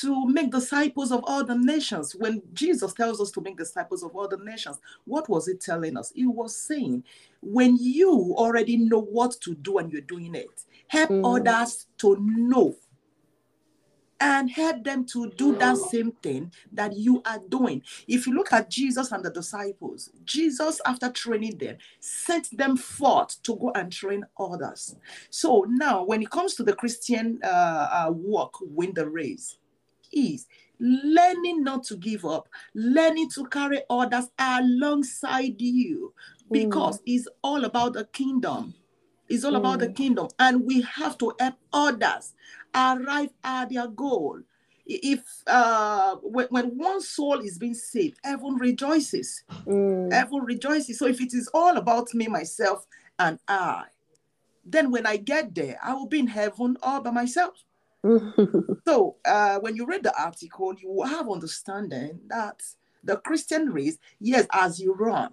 to 0.00 0.26
make 0.26 0.50
disciples 0.50 1.12
of 1.12 1.22
all 1.24 1.44
the 1.44 1.54
nations. 1.56 2.14
When 2.14 2.42
Jesus 2.52 2.92
tells 2.92 3.20
us 3.20 3.30
to 3.32 3.40
make 3.40 3.56
disciples 3.56 4.02
of 4.02 4.14
all 4.14 4.28
the 4.28 4.38
nations, 4.38 4.78
what 5.04 5.28
was 5.28 5.46
he 5.46 5.54
telling 5.54 5.96
us? 5.96 6.12
He 6.14 6.26
was 6.26 6.56
saying, 6.56 7.04
when 7.42 7.76
you 7.80 8.34
already 8.36 8.76
know 8.76 9.00
what 9.00 9.32
to 9.42 9.54
do 9.54 9.78
and 9.78 9.92
you're 9.92 10.02
doing 10.02 10.34
it, 10.34 10.64
help 10.88 11.10
mm. 11.10 11.36
others 11.36 11.86
to 11.98 12.16
know 12.20 12.76
and 14.20 14.50
help 14.50 14.84
them 14.84 15.04
to 15.06 15.30
do 15.30 15.56
that 15.56 15.76
same 15.78 16.12
thing 16.22 16.52
that 16.72 16.94
you 16.94 17.22
are 17.24 17.40
doing. 17.48 17.82
If 18.06 18.26
you 18.26 18.34
look 18.34 18.52
at 18.52 18.68
Jesus 18.68 19.12
and 19.12 19.24
the 19.24 19.30
disciples, 19.30 20.10
Jesus, 20.24 20.80
after 20.84 21.10
training 21.10 21.56
them, 21.56 21.78
sent 22.00 22.54
them 22.56 22.76
forth 22.76 23.42
to 23.44 23.56
go 23.56 23.72
and 23.74 23.90
train 23.90 24.24
others. 24.38 24.94
So 25.30 25.64
now, 25.68 26.04
when 26.04 26.20
it 26.22 26.30
comes 26.30 26.54
to 26.56 26.62
the 26.62 26.74
Christian 26.74 27.40
uh, 27.42 27.46
uh, 28.08 28.10
walk, 28.10 28.58
win 28.60 28.92
the 28.92 29.08
race, 29.08 29.56
is 30.12 30.46
learning 30.78 31.62
not 31.62 31.84
to 31.84 31.96
give 31.96 32.24
up, 32.24 32.48
learning 32.74 33.28
to 33.30 33.44
carry 33.46 33.82
others 33.90 34.30
alongside 34.38 35.60
you, 35.60 36.14
because 36.50 36.98
mm. 36.98 37.02
it's 37.06 37.28
all 37.42 37.64
about 37.64 37.92
the 37.92 38.04
kingdom. 38.06 38.74
It's 39.28 39.44
all 39.44 39.52
mm. 39.52 39.58
about 39.58 39.80
the 39.80 39.88
mm. 39.88 39.96
kingdom. 39.96 40.28
And 40.38 40.64
we 40.64 40.80
have 40.82 41.18
to 41.18 41.32
help 41.38 41.54
others 41.72 42.34
arrive 42.74 43.30
at 43.44 43.70
their 43.70 43.88
goal. 43.88 44.40
If 44.86 45.22
uh, 45.46 46.16
when, 46.16 46.48
when 46.48 46.76
one 46.76 47.00
soul 47.00 47.38
is 47.40 47.58
being 47.58 47.74
saved, 47.74 48.18
heaven 48.24 48.56
rejoices. 48.56 49.44
Mm. 49.66 50.12
Heaven 50.12 50.40
rejoices. 50.40 50.98
So 50.98 51.06
if 51.06 51.20
it 51.20 51.32
is 51.32 51.48
all 51.54 51.76
about 51.76 52.12
me, 52.12 52.26
myself, 52.26 52.86
and 53.18 53.38
I, 53.46 53.84
then 54.64 54.90
when 54.90 55.06
I 55.06 55.16
get 55.18 55.54
there, 55.54 55.78
I 55.82 55.94
will 55.94 56.06
be 56.06 56.18
in 56.18 56.26
heaven 56.26 56.76
all 56.82 57.00
by 57.00 57.10
myself. 57.12 57.54
so 58.86 59.16
uh, 59.24 59.58
when 59.60 59.76
you 59.76 59.86
read 59.86 60.02
the 60.02 60.20
article, 60.20 60.74
you 60.74 61.02
have 61.02 61.30
understanding 61.30 62.20
that 62.28 62.62
the 63.04 63.16
Christian 63.18 63.70
race, 63.70 63.98
yes, 64.18 64.46
as 64.52 64.80
you 64.80 64.94
run, 64.94 65.30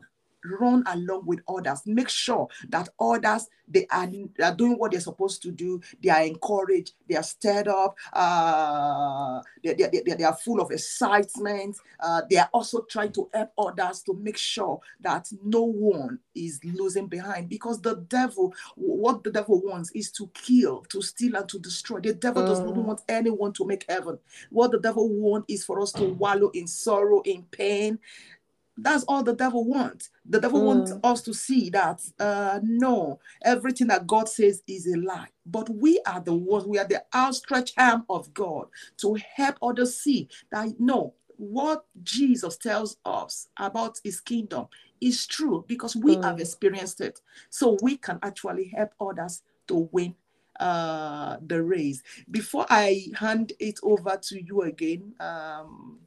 run 0.60 0.84
along 0.88 1.26
with 1.26 1.40
others. 1.48 1.82
Make 1.86 2.10
sure 2.10 2.48
that 2.70 2.90
others 3.00 3.48
they 3.68 3.86
are, 3.92 4.08
are 4.44 4.56
doing 4.56 4.74
what 4.74 4.92
they're 4.92 5.00
supposed 5.00 5.42
to 5.44 5.52
do. 5.52 5.82
They 6.02 6.10
are 6.10 6.24
encouraged. 6.24 6.94
They 7.10 7.16
are 7.16 7.24
stirred 7.24 7.68
up. 7.68 7.98
Uh, 8.14 9.42
they, 9.64 9.74
they, 9.74 10.02
they, 10.06 10.14
they 10.14 10.24
are 10.24 10.36
full 10.36 10.62
of 10.62 10.72
excitement. 10.72 11.78
Uh, 12.00 12.22
they 12.30 12.38
are 12.38 12.50
also 12.54 12.86
trying 12.90 13.12
to 13.14 13.30
help 13.34 13.52
others 13.58 14.02
to 14.04 14.14
make 14.14 14.38
sure 14.38 14.80
that 15.02 15.28
no 15.44 15.64
one 15.64 16.20
is 16.34 16.60
losing 16.64 17.08
behind. 17.08 17.50
Because 17.50 17.82
the 17.82 17.96
devil, 18.08 18.54
what 18.76 19.24
the 19.24 19.32
devil 19.32 19.62
wants 19.62 19.92
is 19.92 20.12
to 20.12 20.30
kill, 20.34 20.82
to 20.90 21.02
steal, 21.02 21.36
and 21.36 21.50
to 21.50 21.60
destroy. 21.60 22.00
The 22.00 22.14
devil 22.14 22.44
mm. 22.44 22.48
does 22.48 22.60
not 22.60 22.74
mm. 22.74 22.84
want 22.84 23.02
anyone 23.10 23.52
to 23.54 23.66
make 23.66 23.86
heaven. 23.90 24.18
What 24.50 24.72
the 24.72 24.80
devil 24.80 25.10
wants 25.10 25.54
is 25.54 25.66
for 25.66 25.82
us 25.82 25.92
to 25.94 26.06
wallow 26.06 26.50
in 26.52 26.68
sorrow, 26.68 27.22
in 27.22 27.44
pain, 27.52 28.00
that's 28.78 29.04
all 29.06 29.24
the 29.24 29.34
devil 29.34 29.66
wants. 29.66 30.10
The 30.26 30.40
devil 30.40 30.62
mm. 30.62 30.66
wants 30.66 30.94
us 31.04 31.22
to 31.24 31.34
see 31.34 31.70
that 31.72 32.02
uh, 32.20 32.60
no, 32.64 33.20
everything 33.44 33.88
that 33.88 34.08
God 34.08 34.30
says 34.30 34.64
is 34.68 34.88
a 34.88 34.98
lie. 34.98 35.30
But 35.46 35.70
we 35.70 36.00
are 36.06 36.20
the 36.20 36.34
ones, 36.34 36.66
we 36.66 36.78
are 36.78 36.88
the 36.88 37.04
outstretched 37.14 37.74
arm 37.78 38.06
of 38.10 38.34
God 38.34 38.68
to 38.98 39.18
help 39.36 39.58
others 39.62 40.00
see 40.00 40.30
that 40.52 40.80
no, 40.80 41.14
what 41.38 41.86
Jesus 42.04 42.58
tells 42.58 42.98
us 43.06 43.48
about 43.58 44.00
his 44.04 44.20
kingdom 44.20 44.68
is 45.02 45.26
true 45.28 45.64
because 45.68 45.96
we 45.96 46.18
mm. 46.18 46.24
have 46.24 46.40
experienced 46.40 47.02
it. 47.02 47.22
So 47.50 47.78
we 47.82 47.98
can 47.98 48.20
actually 48.24 48.74
help 48.76 48.92
others 49.00 49.44
to 49.68 49.90
win 49.92 50.16
uh, 50.60 51.38
the 51.46 51.62
race. 51.62 52.02
Before 52.30 52.66
I 52.70 53.08
hand 53.16 53.54
it 53.60 53.80
over 53.84 54.18
to 54.24 54.44
you 54.44 54.64
again, 54.64 55.14
um, 55.20 56.00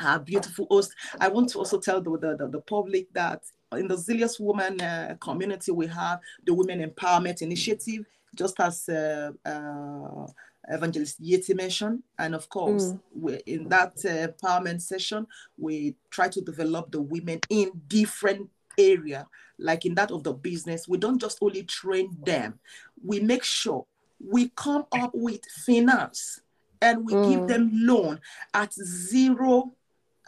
our 0.00 0.18
beautiful 0.18 0.66
host. 0.70 0.92
I 1.20 1.28
want 1.28 1.50
to 1.50 1.58
also 1.58 1.78
tell 1.78 2.00
the, 2.00 2.36
the, 2.38 2.48
the 2.48 2.60
public 2.60 3.12
that 3.12 3.42
in 3.72 3.88
the 3.88 3.96
Zealous 3.96 4.38
Woman 4.38 4.80
uh, 4.80 5.16
community, 5.20 5.72
we 5.72 5.86
have 5.88 6.20
the 6.44 6.54
Women 6.54 6.88
Empowerment 6.88 7.42
Initiative, 7.42 8.06
just 8.34 8.58
as 8.60 8.88
uh, 8.88 9.32
uh, 9.44 10.26
Evangelist 10.68 11.22
Yetty 11.22 11.56
mentioned. 11.56 12.02
And 12.18 12.34
of 12.34 12.48
course, 12.48 12.92
mm. 12.92 13.00
we, 13.14 13.34
in 13.46 13.68
that 13.68 13.92
uh, 14.04 14.28
empowerment 14.28 14.80
session, 14.80 15.26
we 15.58 15.96
try 16.10 16.28
to 16.28 16.40
develop 16.40 16.90
the 16.90 17.00
women 17.00 17.40
in 17.50 17.72
different 17.88 18.48
area, 18.78 19.26
like 19.58 19.84
in 19.86 19.94
that 19.94 20.10
of 20.10 20.24
the 20.24 20.32
business. 20.32 20.88
We 20.88 20.98
don't 20.98 21.20
just 21.20 21.38
only 21.40 21.64
train 21.64 22.16
them, 22.24 22.58
we 23.04 23.20
make 23.20 23.44
sure 23.44 23.86
we 24.26 24.50
come 24.56 24.86
up 24.92 25.10
with 25.12 25.44
finance 25.66 26.40
and 26.84 27.04
we 27.06 27.14
mm. 27.14 27.30
give 27.30 27.48
them 27.48 27.70
loan 27.72 28.20
at 28.52 28.72
zero 28.74 29.72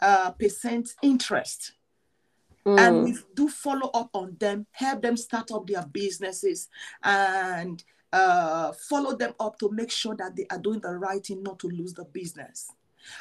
uh, 0.01 0.31
percent 0.31 0.89
interest. 1.03 1.73
Mm. 2.65 2.79
And 2.79 3.03
we 3.05 3.17
do 3.35 3.47
follow 3.47 3.89
up 3.93 4.09
on 4.13 4.35
them, 4.39 4.65
help 4.71 5.01
them 5.03 5.15
start 5.15 5.51
up 5.51 5.67
their 5.67 5.85
businesses, 5.85 6.67
and 7.03 7.83
uh, 8.11 8.71
follow 8.89 9.15
them 9.15 9.33
up 9.39 9.59
to 9.59 9.69
make 9.69 9.91
sure 9.91 10.15
that 10.15 10.35
they 10.35 10.47
are 10.49 10.57
doing 10.57 10.79
the 10.79 10.97
right 10.97 11.23
thing, 11.25 11.43
not 11.43 11.59
to 11.59 11.67
lose 11.67 11.93
the 11.93 12.05
business. 12.05 12.71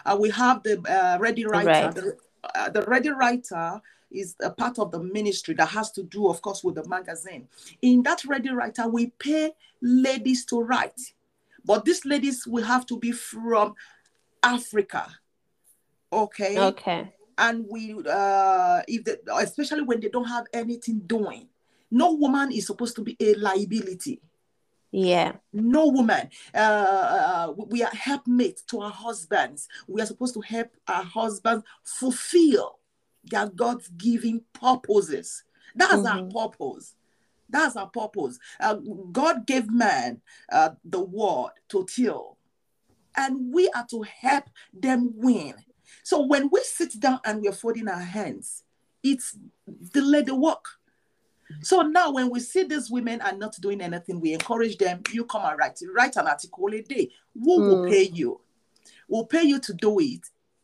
Uh, 0.04 0.16
we 0.18 0.30
have 0.30 0.62
the 0.62 0.80
uh, 0.88 1.18
Ready 1.20 1.44
Writer. 1.44 1.68
Right. 1.68 1.94
The, 1.94 2.16
uh, 2.54 2.70
the 2.70 2.82
Ready 2.82 3.10
Writer 3.10 3.80
is 4.10 4.34
a 4.40 4.50
part 4.50 4.78
of 4.78 4.90
the 4.92 5.02
ministry 5.02 5.54
that 5.56 5.68
has 5.68 5.90
to 5.92 6.02
do, 6.02 6.28
of 6.28 6.40
course, 6.40 6.64
with 6.64 6.76
the 6.76 6.88
magazine. 6.88 7.48
In 7.82 8.02
that 8.04 8.24
Ready 8.24 8.50
Writer, 8.50 8.88
we 8.88 9.12
pay 9.18 9.52
ladies 9.82 10.44
to 10.46 10.60
write. 10.60 11.00
But 11.66 11.84
these 11.84 12.04
ladies 12.04 12.46
will 12.46 12.64
have 12.64 12.86
to 12.86 12.98
be 12.98 13.12
from 13.12 13.74
Africa. 14.42 15.08
Okay. 16.12 16.58
Okay. 16.58 17.12
And 17.36 17.66
we, 17.68 17.94
uh, 18.08 18.82
if 18.88 19.04
they, 19.04 19.16
especially 19.38 19.82
when 19.82 20.00
they 20.00 20.08
don't 20.08 20.28
have 20.28 20.46
anything 20.54 21.00
doing, 21.00 21.48
no 21.90 22.12
woman 22.12 22.52
is 22.52 22.66
supposed 22.66 22.96
to 22.96 23.02
be 23.02 23.16
a 23.20 23.34
liability. 23.34 24.22
Yeah. 24.92 25.32
No 25.52 25.88
woman. 25.88 26.30
Uh, 26.54 26.58
uh, 26.58 27.52
we 27.68 27.82
are 27.82 27.90
helpmates 27.90 28.62
to 28.62 28.80
our 28.80 28.90
husbands. 28.90 29.68
We 29.86 30.00
are 30.00 30.06
supposed 30.06 30.34
to 30.34 30.40
help 30.40 30.68
our 30.88 31.02
husbands 31.02 31.64
fulfill 31.84 32.78
their 33.24 33.48
God's 33.48 33.88
given 33.88 34.42
purposes. 34.54 35.44
That's 35.74 35.94
mm-hmm. 35.94 36.34
our 36.34 36.48
purpose. 36.48 36.94
That's 37.48 37.76
our 37.76 37.88
purpose. 37.88 38.38
Uh, 38.60 38.76
God 39.12 39.46
gave 39.46 39.70
man 39.70 40.20
uh, 40.50 40.70
the 40.84 41.00
word 41.00 41.50
to 41.68 41.86
till, 41.88 42.36
and 43.16 43.52
we 43.52 43.68
are 43.70 43.86
to 43.90 44.02
help 44.02 44.44
them 44.72 45.12
win. 45.14 45.54
So 46.02 46.22
when 46.26 46.50
we 46.50 46.60
sit 46.62 46.98
down 46.98 47.20
and 47.24 47.40
we're 47.40 47.52
folding 47.52 47.88
our 47.88 48.00
hands, 48.00 48.64
it's 49.02 49.36
delay 49.92 50.22
the 50.22 50.34
work. 50.34 50.64
So 51.62 51.82
now 51.82 52.10
when 52.12 52.30
we 52.30 52.40
see 52.40 52.64
these 52.64 52.90
women 52.90 53.20
are 53.20 53.36
not 53.36 53.54
doing 53.60 53.80
anything, 53.80 54.20
we 54.20 54.32
encourage 54.32 54.78
them, 54.78 55.02
you 55.12 55.24
come 55.24 55.44
and 55.44 55.58
write, 55.58 55.78
write 55.94 56.16
an 56.16 56.26
article 56.26 56.68
a 56.74 56.82
day. 56.82 57.10
Who 57.34 57.60
mm. 57.60 57.68
will 57.68 57.90
pay 57.90 58.02
you? 58.04 58.40
We'll 59.08 59.26
pay 59.26 59.42
you 59.44 59.60
to 59.60 59.74
do 59.74 59.98
it. 60.00 60.22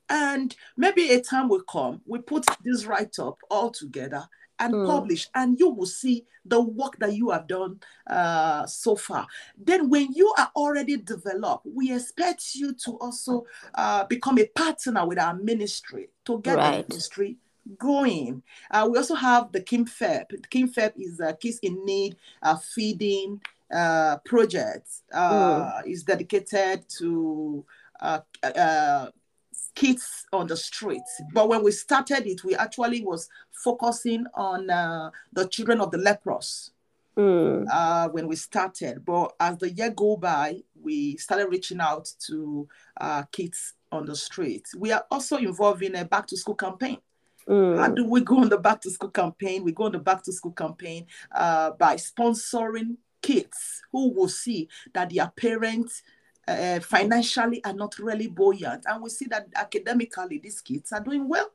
And 0.09 0.55
maybe 0.77 1.11
a 1.13 1.23
time 1.23 1.49
will 1.49 1.63
come, 1.63 2.03
we 2.05 2.19
put 2.19 2.45
this 2.65 2.85
write 2.85 3.19
up 3.19 3.39
all 3.51 3.71
together 3.71 4.29
and 4.63 4.73
mm. 4.73 4.87
publish, 4.87 5.29
and 5.35 5.59
you 5.59 5.69
will 5.69 5.87
see 5.87 6.25
the 6.45 6.61
work 6.61 6.99
that 6.99 7.13
you 7.13 7.31
have 7.31 7.47
done 7.47 7.81
uh, 8.07 8.65
so 8.67 8.97
far. 8.97 9.27
Then, 9.57 9.91
when 9.91 10.13
you 10.13 10.33
are 10.39 10.51
already 10.57 10.97
developed, 10.97 11.67
we 11.67 11.93
expect 11.95 12.55
you 12.55 12.73
to 12.85 12.93
also 12.99 13.45
uh, 13.75 14.05
become 14.05 14.39
a 14.39 14.47
partner 14.47 15.07
with 15.07 15.19
our 15.19 15.35
ministry 15.35 16.09
to 16.25 16.41
get 16.41 16.57
right. 16.57 16.87
the 16.87 16.95
ministry 16.95 17.37
going. 17.79 18.43
Uh, 18.71 18.89
we 18.91 18.99
also 18.99 19.15
have 19.15 19.53
the 19.53 19.61
Kim 19.61 19.85
Feb. 19.85 20.49
Kim 20.49 20.69
Feb 20.69 20.93
is 20.97 21.21
a 21.21 21.35
Kids 21.35 21.59
in 21.63 21.85
Need 21.85 22.17
uh, 22.43 22.57
feeding 22.57 23.41
uh, 23.73 24.19
project. 24.25 24.89
Uh, 25.13 25.83
mm. 25.83 25.87
is 25.87 26.03
dedicated 26.05 26.89
to 26.99 27.65
uh, 28.01 28.21
uh, 28.43 29.07
kids 29.75 30.27
on 30.33 30.47
the 30.47 30.57
streets. 30.57 31.21
But 31.33 31.49
when 31.49 31.63
we 31.63 31.71
started 31.73 32.27
it, 32.27 32.45
we 32.45 32.55
actually 32.55 33.03
was 33.03 33.29
focusing 33.53 34.27
on 34.35 34.71
uh, 34.71 35.11
the 35.33 35.47
children 35.49 35.81
of 35.81 35.91
the 35.91 35.99
leprous. 35.99 36.71
Mm. 37.17 37.67
Uh, 37.71 38.09
when 38.09 38.27
we 38.27 38.37
started, 38.37 39.05
but 39.05 39.35
as 39.39 39.59
the 39.59 39.71
year 39.71 39.91
go 39.91 40.17
by, 40.17 40.63
we 40.81 41.19
started 41.19 41.49
reaching 41.51 41.79
out 41.79 42.09
to 42.27 42.67
uh, 42.99 43.25
kids 43.31 43.75
on 43.91 44.07
the 44.07 44.17
streets. 44.17 44.75
We 44.75 44.93
are 44.93 45.05
also 45.11 45.37
involved 45.37 45.83
in 45.83 45.95
a 45.95 46.07
back 46.07 46.27
to 46.29 46.39
school 46.39 46.55
campaign. 46.55 46.97
Mm. 47.47 47.79
How 47.79 47.89
do 47.89 48.09
we 48.09 48.23
go 48.23 48.39
on 48.39 48.49
the 48.49 48.57
back 48.57 48.81
to 48.83 48.91
school 48.91 49.11
campaign? 49.11 49.63
We 49.63 49.73
go 49.73 49.85
on 49.85 49.93
the 49.93 49.99
back 49.99 50.23
to 50.23 50.33
school 50.33 50.53
campaign 50.53 51.07
uh, 51.35 51.73
by 51.73 51.97
sponsoring 51.97 52.97
kids 53.21 53.83
who 53.93 54.13
will 54.13 54.29
see 54.29 54.69
that 54.95 55.11
their 55.11 55.31
parents 55.37 56.03
uh, 56.49 56.81
financially 56.81 57.65
are 57.65 57.73
not 57.73 57.99
really 57.99 58.29
buoyant. 58.29 58.85
And 58.87 59.03
we 59.03 59.11
see 59.11 59.27
that 59.27 59.49
academically, 59.55 60.39
these 60.39 60.61
kids 60.61 60.93
are 60.93 61.01
doing 61.01 61.29
well. 61.29 61.51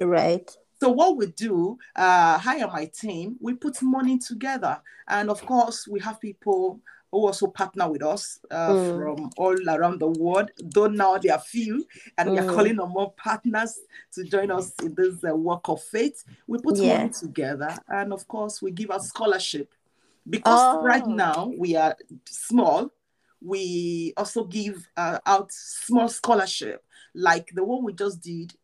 Right. 0.00 0.50
So 0.80 0.90
what 0.90 1.16
we 1.16 1.26
do, 1.26 1.76
uh, 1.96 2.38
hire 2.38 2.68
my 2.68 2.86
team, 2.86 3.36
we 3.40 3.54
put 3.54 3.82
money 3.82 4.18
together. 4.18 4.80
And 5.08 5.28
of 5.28 5.44
course, 5.44 5.88
we 5.88 5.98
have 6.00 6.20
people 6.20 6.80
who 7.10 7.26
also 7.26 7.46
partner 7.46 7.90
with 7.90 8.02
us 8.02 8.38
uh, 8.50 8.68
mm. 8.68 8.96
from 8.96 9.30
all 9.38 9.56
around 9.68 9.98
the 10.00 10.06
world. 10.06 10.50
Though 10.58 10.86
now 10.86 11.18
there 11.18 11.34
are 11.34 11.40
few, 11.40 11.84
and 12.16 12.28
mm. 12.28 12.32
we 12.32 12.38
are 12.38 12.44
mm. 12.44 12.54
calling 12.54 12.78
on 12.78 12.90
more 12.90 13.12
partners 13.12 13.80
to 14.12 14.24
join 14.24 14.50
us 14.50 14.72
in 14.82 14.94
this 14.94 15.24
uh, 15.28 15.34
work 15.34 15.68
of 15.68 15.82
faith. 15.82 16.22
We 16.46 16.58
put 16.58 16.76
yeah. 16.76 16.98
money 16.98 17.10
together, 17.10 17.76
and 17.88 18.12
of 18.12 18.28
course, 18.28 18.60
we 18.62 18.70
give 18.70 18.90
out 18.90 19.04
scholarship 19.04 19.72
because 20.28 20.76
oh. 20.76 20.82
right 20.82 21.06
now 21.06 21.50
we 21.56 21.76
are 21.76 21.96
small 22.26 22.90
we 23.40 24.12
also 24.16 24.44
give 24.44 24.88
uh, 24.96 25.18
out 25.26 25.50
small 25.52 26.08
scholarship. 26.08 26.84
Like 27.14 27.50
the 27.54 27.64
one 27.64 27.84
we 27.84 27.92
just 27.92 28.20
did 28.20 28.54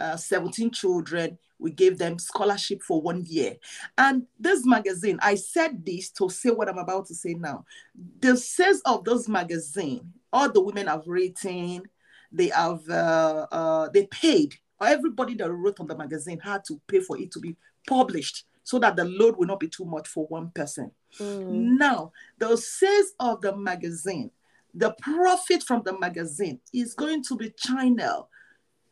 uh, 0.00 0.16
17 0.16 0.70
children 0.70 1.38
we 1.60 1.72
gave 1.72 1.98
them 1.98 2.20
scholarship 2.20 2.82
for 2.82 3.02
one 3.02 3.24
year. 3.26 3.56
And 3.96 4.26
this 4.38 4.64
magazine 4.64 5.18
i 5.22 5.34
said 5.34 5.84
this 5.84 6.10
to 6.12 6.28
say 6.28 6.50
what 6.50 6.68
i'm 6.68 6.78
about 6.78 7.06
to 7.06 7.14
say 7.14 7.34
now. 7.34 7.64
The 8.20 8.36
sales 8.36 8.80
of 8.84 9.04
this 9.04 9.28
magazine 9.28 10.12
all 10.32 10.50
the 10.50 10.60
women 10.60 10.86
have 10.86 11.02
written 11.06 11.82
they 12.30 12.48
have 12.48 12.88
uh, 12.88 13.46
uh, 13.50 13.88
they 13.88 14.06
paid. 14.06 14.54
Everybody 14.80 15.34
that 15.34 15.50
wrote 15.50 15.80
on 15.80 15.86
the 15.86 15.96
magazine 15.96 16.38
had 16.38 16.62
to 16.66 16.80
pay 16.86 17.00
for 17.00 17.18
it 17.18 17.32
to 17.32 17.40
be 17.40 17.56
published 17.86 18.44
so 18.68 18.78
that 18.78 18.96
the 18.96 19.04
load 19.06 19.34
will 19.38 19.46
not 19.46 19.60
be 19.60 19.66
too 19.66 19.86
much 19.86 20.06
for 20.06 20.26
one 20.26 20.50
person. 20.50 20.90
Mm. 21.18 21.78
Now, 21.78 22.12
the 22.36 22.54
sales 22.54 23.14
of 23.18 23.40
the 23.40 23.56
magazine, 23.56 24.30
the 24.74 24.94
profit 25.00 25.62
from 25.62 25.80
the 25.86 25.98
magazine 25.98 26.60
is 26.74 26.92
going 26.92 27.24
to 27.24 27.36
be 27.38 27.48
channeled 27.56 28.26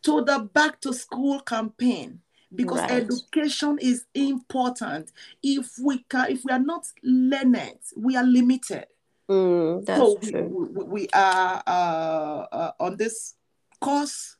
to 0.04 0.24
the 0.24 0.48
back 0.54 0.80
to 0.80 0.94
school 0.94 1.40
campaign 1.40 2.20
because 2.54 2.78
right. 2.78 2.90
education 2.90 3.76
is 3.82 4.06
important. 4.14 5.12
If 5.42 5.74
we 5.78 6.06
can, 6.08 6.30
if 6.30 6.42
we 6.46 6.52
are 6.52 6.58
not 6.58 6.86
learned, 7.02 7.76
we 7.98 8.16
are 8.16 8.24
limited. 8.24 8.86
Mm, 9.28 9.84
that's 9.84 10.00
so 10.00 10.18
we, 10.22 10.30
true. 10.30 10.70
We, 10.74 10.84
we 10.84 11.08
are 11.12 11.62
uh, 11.66 12.46
uh, 12.50 12.72
on 12.80 12.96
this 12.96 13.34
course. 13.78 14.38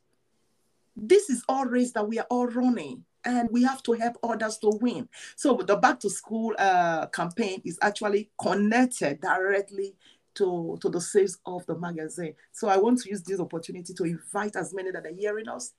This 0.95 1.29
is 1.29 1.43
all 1.47 1.65
race 1.65 1.91
that 1.91 2.07
we 2.07 2.17
are 2.17 2.25
all 2.31 2.47
running 2.47 3.03
and 3.27 3.49
we 3.51 3.61
have 3.63 3.83
to 3.83 3.91
help 3.91 4.17
others 4.23 4.57
to 4.59 4.69
win. 4.81 5.07
So 5.35 5.55
the 5.55 5.75
back 5.75 5.99
to 5.99 6.09
school 6.09 6.55
uh, 6.57 7.07
campaign 7.07 7.61
is 7.65 7.77
actually 7.81 8.29
connected 8.41 9.19
directly 9.21 9.95
to, 10.35 10.77
to 10.81 10.89
the 10.89 11.01
sales 11.01 11.37
of 11.45 11.65
the 11.65 11.77
magazine. 11.77 12.35
So 12.53 12.69
I 12.69 12.77
want 12.77 13.01
to 13.01 13.09
use 13.09 13.21
this 13.23 13.39
opportunity 13.39 13.93
to 13.93 14.03
invite 14.03 14.55
as 14.55 14.73
many 14.73 14.91
that 14.91 15.05
are 15.05 15.13
hearing 15.13 15.49
us, 15.49 15.73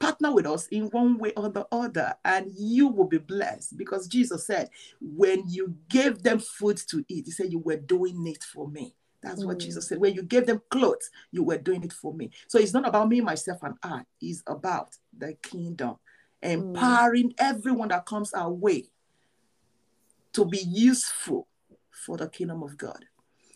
partner 0.00 0.34
with 0.34 0.46
us 0.46 0.66
in 0.68 0.84
one 0.86 1.18
way 1.18 1.32
or 1.36 1.50
the 1.50 1.66
other, 1.70 2.14
and 2.24 2.50
you 2.56 2.88
will 2.88 3.06
be 3.06 3.18
blessed 3.18 3.78
because 3.78 4.08
Jesus 4.08 4.44
said, 4.46 4.70
when 5.00 5.48
you 5.48 5.76
gave 5.88 6.22
them 6.22 6.40
food 6.40 6.78
to 6.88 7.04
eat, 7.08 7.26
he 7.26 7.30
said, 7.30 7.52
you 7.52 7.60
were 7.60 7.76
doing 7.76 8.26
it 8.26 8.42
for 8.42 8.68
me. 8.68 8.96
That's 9.22 9.42
mm. 9.42 9.46
what 9.46 9.58
Jesus 9.60 9.88
said. 9.88 9.98
When 10.00 10.14
you 10.14 10.22
gave 10.22 10.46
them 10.46 10.60
clothes, 10.70 11.10
you 11.30 11.44
were 11.44 11.58
doing 11.58 11.84
it 11.84 11.92
for 11.92 12.12
me. 12.12 12.30
So 12.48 12.58
it's 12.58 12.72
not 12.74 12.88
about 12.88 13.08
me, 13.08 13.20
myself, 13.20 13.62
and 13.62 13.76
I. 13.82 14.02
It's 14.20 14.42
about 14.46 14.96
the 15.16 15.34
kingdom 15.34 15.96
empowering 16.44 17.30
mm. 17.30 17.34
everyone 17.38 17.88
that 17.88 18.06
comes 18.06 18.32
our 18.32 18.52
way 18.52 18.84
to 20.32 20.44
be 20.44 20.58
useful 20.58 21.46
for 21.90 22.16
the 22.16 22.28
kingdom 22.28 22.62
of 22.62 22.76
God. 22.76 23.04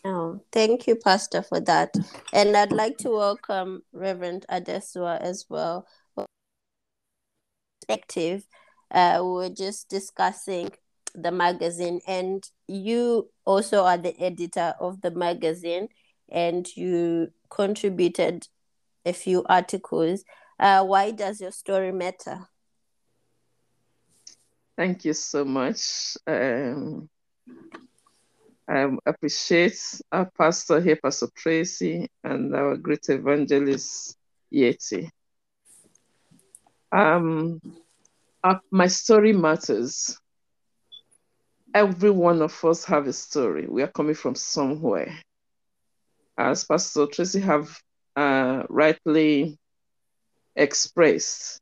Oh, 0.04 0.40
thank 0.52 0.86
you, 0.86 0.94
Pastor, 0.96 1.42
for 1.42 1.60
that. 1.60 1.92
And 2.32 2.56
I'd 2.56 2.72
like 2.72 2.98
to 2.98 3.10
welcome 3.10 3.82
Reverend 3.92 4.46
Adesuwa 4.50 5.20
as 5.20 5.46
well. 5.48 5.86
Perspective. 7.80 8.46
Uh, 8.90 9.18
we 9.22 9.30
were 9.30 9.50
just 9.50 9.88
discussing 9.88 10.70
the 11.14 11.32
magazine, 11.32 12.00
and 12.06 12.48
you 12.68 13.28
also 13.44 13.84
are 13.84 13.98
the 13.98 14.18
editor 14.20 14.74
of 14.80 15.00
the 15.02 15.10
magazine, 15.10 15.88
and 16.30 16.66
you 16.76 17.32
contributed 17.50 18.46
a 19.04 19.12
few 19.12 19.44
articles. 19.46 20.24
Uh, 20.58 20.84
why 20.84 21.10
does 21.10 21.40
your 21.40 21.52
story 21.52 21.92
matter? 21.92 22.48
Thank 24.78 25.04
you 25.06 25.12
so 25.12 25.44
much. 25.44 26.16
Um, 26.24 27.10
I 28.68 28.88
appreciate 29.04 29.76
our 30.12 30.30
pastor 30.38 30.80
here, 30.80 30.96
Pastor 31.02 31.26
Tracy, 31.34 32.06
and 32.22 32.54
our 32.54 32.76
great 32.76 33.08
evangelist, 33.08 34.16
Yetty. 34.54 35.10
Um, 36.92 37.60
uh, 38.44 38.60
my 38.70 38.86
story 38.86 39.32
matters. 39.32 40.16
Every 41.74 42.10
one 42.12 42.40
of 42.40 42.64
us 42.64 42.84
have 42.84 43.08
a 43.08 43.12
story. 43.12 43.66
We 43.68 43.82
are 43.82 43.88
coming 43.90 44.14
from 44.14 44.36
somewhere. 44.36 45.12
As 46.38 46.64
Pastor 46.64 47.06
Tracy 47.06 47.40
have 47.40 47.82
uh, 48.14 48.62
rightly 48.68 49.58
expressed, 50.54 51.60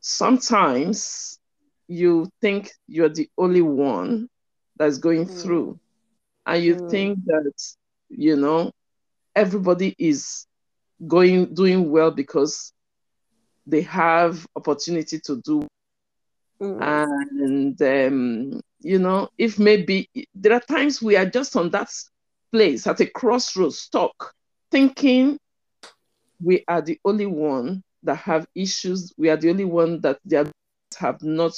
sometimes 0.00 1.35
you 1.88 2.28
think 2.40 2.70
you're 2.86 3.08
the 3.08 3.28
only 3.38 3.62
one 3.62 4.28
that's 4.76 4.98
going 4.98 5.26
mm. 5.26 5.42
through 5.42 5.78
and 6.46 6.62
you 6.62 6.76
mm. 6.76 6.90
think 6.90 7.18
that 7.26 7.52
you 8.08 8.36
know 8.36 8.70
everybody 9.34 9.94
is 9.98 10.46
going 11.06 11.54
doing 11.54 11.90
well 11.90 12.10
because 12.10 12.72
they 13.66 13.82
have 13.82 14.46
opportunity 14.56 15.18
to 15.20 15.40
do 15.42 15.66
mm. 16.60 16.80
and 16.80 17.80
um, 17.82 18.60
you 18.80 18.98
know 18.98 19.28
if 19.38 19.58
maybe 19.58 20.08
there 20.34 20.52
are 20.52 20.60
times 20.60 21.02
we 21.02 21.16
are 21.16 21.26
just 21.26 21.56
on 21.56 21.70
that 21.70 21.90
place 22.52 22.86
at 22.86 23.00
a 23.00 23.06
crossroads 23.06 23.78
stuck 23.78 24.32
thinking 24.70 25.38
we 26.42 26.64
are 26.68 26.82
the 26.82 26.98
only 27.04 27.26
one 27.26 27.82
that 28.02 28.16
have 28.16 28.46
issues 28.54 29.12
we 29.16 29.28
are 29.28 29.36
the 29.36 29.50
only 29.50 29.64
one 29.64 30.00
that 30.00 30.18
they 30.24 30.42
have 30.98 31.22
not 31.22 31.52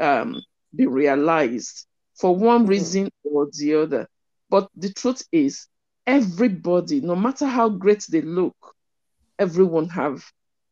um, 0.00 0.42
be 0.74 0.86
realized 0.86 1.86
for 2.14 2.34
one 2.34 2.62
mm-hmm. 2.62 2.70
reason 2.70 3.10
or 3.24 3.48
the 3.52 3.74
other. 3.74 4.08
But 4.48 4.68
the 4.74 4.92
truth 4.92 5.22
is, 5.30 5.66
everybody, 6.06 7.00
no 7.00 7.14
matter 7.14 7.46
how 7.46 7.68
great 7.68 8.04
they 8.10 8.22
look, 8.22 8.56
everyone 9.38 9.88
have 9.90 10.24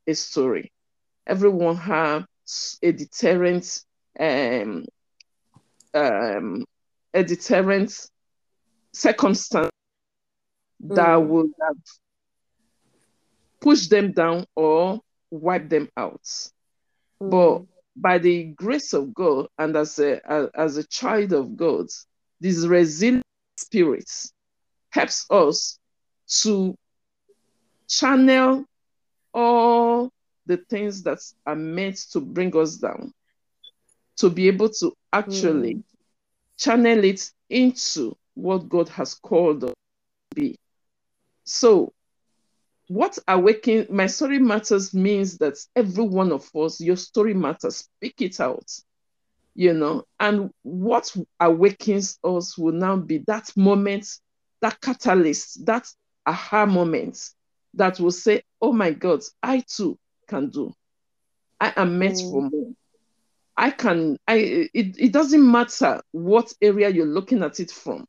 a 0.06 0.14
story. 0.14 0.72
Everyone 1.26 1.76
have 1.76 2.26
a 2.82 2.92
deterrent, 2.92 3.82
um, 4.18 4.84
um, 5.94 6.64
a 7.14 7.22
deterrent 7.22 7.92
circumstance 8.92 9.70
mm. 10.82 10.94
that 10.96 11.16
would 11.16 11.50
have 11.62 11.76
pushed 13.60 13.90
them 13.90 14.12
down 14.12 14.44
or 14.56 15.00
wipe 15.30 15.68
them 15.68 15.88
out. 15.96 16.22
Mm. 17.22 17.30
But 17.30 17.77
by 18.00 18.18
the 18.18 18.44
grace 18.44 18.92
of 18.92 19.12
God 19.12 19.48
and 19.58 19.76
as 19.76 19.98
a, 19.98 20.20
as 20.54 20.76
a 20.76 20.84
child 20.84 21.32
of 21.32 21.56
God, 21.56 21.86
this 22.40 22.64
resilient 22.66 23.24
spirit 23.56 24.10
helps 24.90 25.26
us 25.30 25.78
to 26.42 26.76
channel 27.88 28.64
all 29.34 30.10
the 30.46 30.56
things 30.56 31.02
that 31.02 31.18
are 31.46 31.56
meant 31.56 31.96
to 32.12 32.20
bring 32.20 32.56
us 32.56 32.76
down, 32.76 33.12
to 34.16 34.30
be 34.30 34.48
able 34.48 34.68
to 34.68 34.92
actually 35.12 35.74
mm. 35.74 35.82
channel 36.56 37.04
it 37.04 37.30
into 37.50 38.16
what 38.34 38.68
God 38.68 38.88
has 38.90 39.14
called 39.14 39.64
us 39.64 39.70
to 39.70 40.34
be. 40.34 40.56
So, 41.44 41.92
what 42.88 43.18
awaken 43.28 43.86
my 43.90 44.06
story 44.06 44.38
matters 44.38 44.94
means 44.94 45.38
that 45.38 45.58
every 45.76 46.04
one 46.04 46.32
of 46.32 46.48
us, 46.56 46.80
your 46.80 46.96
story 46.96 47.34
matters. 47.34 47.76
Speak 47.76 48.14
it 48.20 48.40
out, 48.40 48.70
you 49.54 49.74
know. 49.74 50.04
And 50.18 50.50
what 50.62 51.14
awakens 51.38 52.18
us 52.24 52.56
will 52.56 52.72
now 52.72 52.96
be 52.96 53.18
that 53.26 53.54
moment, 53.56 54.08
that 54.62 54.80
catalyst, 54.80 55.66
that 55.66 55.86
aha 56.26 56.64
moment 56.64 57.18
that 57.74 58.00
will 58.00 58.10
say, 58.10 58.42
"Oh 58.60 58.72
my 58.72 58.90
God, 58.90 59.20
I 59.42 59.60
too 59.60 59.98
can 60.26 60.48
do. 60.48 60.72
I 61.60 61.72
am 61.76 61.98
meant 61.98 62.16
mm. 62.16 62.30
for 62.30 62.42
more. 62.42 62.72
I 63.56 63.70
can. 63.70 64.16
I. 64.26 64.68
It, 64.72 64.96
it 64.98 65.12
doesn't 65.12 65.50
matter 65.50 66.00
what 66.12 66.54
area 66.62 66.88
you're 66.88 67.06
looking 67.06 67.42
at 67.42 67.60
it 67.60 67.70
from, 67.70 68.06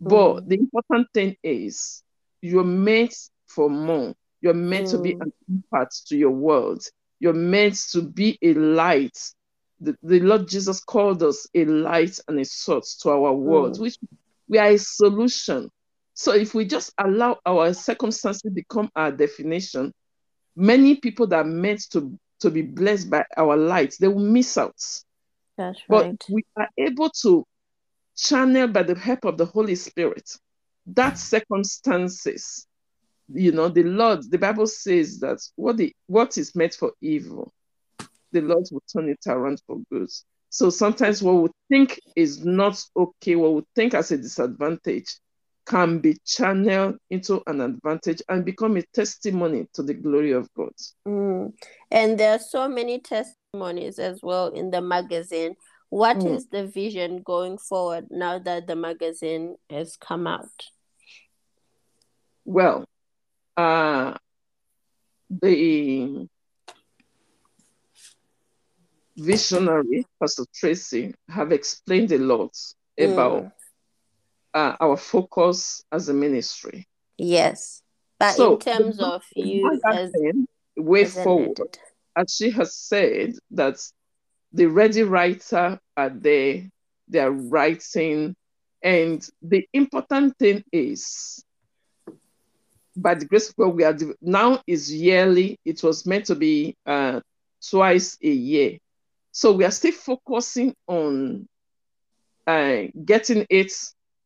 but 0.00 0.34
mm. 0.34 0.48
the 0.48 0.56
important 0.56 1.08
thing 1.12 1.36
is 1.42 2.02
you're 2.40 2.62
meant 2.62 3.14
for 3.54 3.70
more. 3.70 4.14
You're 4.40 4.54
meant 4.54 4.88
mm. 4.88 4.90
to 4.90 4.98
be 4.98 5.14
mm. 5.14 5.22
an 5.22 5.32
impact 5.48 6.08
to 6.08 6.16
your 6.16 6.30
world. 6.30 6.84
You're 7.20 7.32
meant 7.32 7.76
to 7.92 8.02
be 8.02 8.38
a 8.42 8.54
light. 8.54 9.18
The, 9.80 9.96
the 10.02 10.20
Lord 10.20 10.48
Jesus 10.48 10.80
called 10.80 11.22
us 11.22 11.46
a 11.54 11.64
light 11.64 12.18
and 12.28 12.38
a 12.38 12.44
source 12.44 12.96
to 13.02 13.10
our 13.10 13.32
world, 13.32 13.76
mm. 13.76 13.80
which 13.80 13.96
we 14.48 14.58
are 14.58 14.68
a 14.68 14.78
solution. 14.78 15.70
So 16.14 16.32
if 16.34 16.54
we 16.54 16.64
just 16.64 16.92
allow 16.98 17.38
our 17.44 17.72
circumstances 17.72 18.52
become 18.52 18.90
our 18.94 19.10
definition, 19.10 19.92
many 20.54 20.96
people 20.96 21.26
that 21.28 21.36
are 21.36 21.44
meant 21.44 21.90
to, 21.90 22.18
to 22.40 22.50
be 22.50 22.62
blessed 22.62 23.10
by 23.10 23.24
our 23.36 23.56
light, 23.56 23.96
they 23.98 24.08
will 24.08 24.20
miss 24.20 24.56
out. 24.58 24.80
That's 25.56 25.80
right. 25.88 25.88
but 25.88 26.04
right. 26.04 26.24
we 26.30 26.44
are 26.56 26.68
able 26.76 27.10
to 27.22 27.44
channel 28.16 28.68
by 28.68 28.82
the 28.82 28.94
help 28.94 29.24
of 29.24 29.38
the 29.38 29.46
Holy 29.46 29.74
Spirit 29.74 30.30
that 30.86 31.18
circumstances 31.18 32.66
you 33.32 33.52
know 33.52 33.68
the 33.68 33.82
lord 33.82 34.30
the 34.30 34.38
bible 34.38 34.66
says 34.66 35.18
that 35.20 35.38
what 35.56 35.76
the 35.76 35.94
what 36.06 36.36
is 36.36 36.54
meant 36.54 36.74
for 36.74 36.92
evil 37.00 37.52
the 38.32 38.40
lord 38.40 38.64
will 38.70 38.82
turn 38.92 39.08
it 39.08 39.18
around 39.26 39.60
for 39.66 39.78
good 39.90 40.10
so 40.50 40.70
sometimes 40.70 41.22
what 41.22 41.34
we 41.34 41.48
think 41.68 41.98
is 42.16 42.44
not 42.44 42.82
okay 42.96 43.34
what 43.34 43.54
we 43.54 43.62
think 43.74 43.94
as 43.94 44.10
a 44.10 44.18
disadvantage 44.18 45.18
can 45.66 45.98
be 45.98 46.14
channeled 46.26 46.96
into 47.08 47.42
an 47.46 47.62
advantage 47.62 48.20
and 48.28 48.44
become 48.44 48.76
a 48.76 48.82
testimony 48.92 49.66
to 49.72 49.82
the 49.82 49.94
glory 49.94 50.32
of 50.32 50.48
god 50.54 50.72
mm. 51.08 51.50
and 51.90 52.18
there 52.18 52.32
are 52.32 52.38
so 52.38 52.68
many 52.68 52.98
testimonies 53.00 53.98
as 53.98 54.20
well 54.22 54.48
in 54.48 54.70
the 54.70 54.80
magazine 54.80 55.54
What 55.88 56.18
mm. 56.18 56.34
is 56.34 56.48
the 56.48 56.66
vision 56.66 57.22
going 57.22 57.56
forward 57.56 58.08
now 58.10 58.38
that 58.40 58.66
the 58.66 58.76
magazine 58.76 59.56
has 59.70 59.96
come 59.96 60.26
out 60.26 60.50
well 62.44 62.84
uh, 63.56 64.14
the 65.30 66.28
visionary, 69.16 70.06
Pastor 70.20 70.44
Tracy, 70.54 71.14
have 71.28 71.52
explained 71.52 72.12
a 72.12 72.18
lot 72.18 72.52
mm. 72.98 73.12
about 73.12 73.52
uh, 74.52 74.76
our 74.80 74.96
focus 74.96 75.84
as 75.90 76.08
a 76.08 76.14
ministry. 76.14 76.86
Yes. 77.16 77.82
But 78.18 78.32
so, 78.32 78.54
in 78.54 78.60
terms 78.60 79.00
of 79.00 79.22
you 79.34 79.80
as 79.90 80.12
way 80.76 81.04
forward, 81.04 81.78
as 82.16 82.34
she 82.34 82.50
has 82.50 82.74
said, 82.74 83.34
that 83.52 83.76
the 84.52 84.66
ready 84.66 85.02
writer 85.02 85.80
are 85.96 86.10
there, 86.10 86.70
they 87.08 87.18
are 87.18 87.30
writing, 87.30 88.36
and 88.82 89.28
the 89.42 89.66
important 89.72 90.38
thing 90.38 90.62
is 90.72 91.44
by 92.96 93.14
the 93.14 93.24
grace 93.24 93.48
of 93.48 93.56
God, 93.56 93.74
we 93.74 93.84
are 93.84 93.96
now 94.20 94.62
is 94.66 94.92
yearly. 94.92 95.58
It 95.64 95.82
was 95.82 96.06
meant 96.06 96.26
to 96.26 96.34
be 96.34 96.76
uh, 96.86 97.20
twice 97.68 98.18
a 98.22 98.28
year. 98.28 98.78
So 99.32 99.52
we 99.52 99.64
are 99.64 99.70
still 99.70 99.92
focusing 99.92 100.74
on 100.86 101.48
uh, 102.46 102.82
getting 103.04 103.46
it 103.50 103.72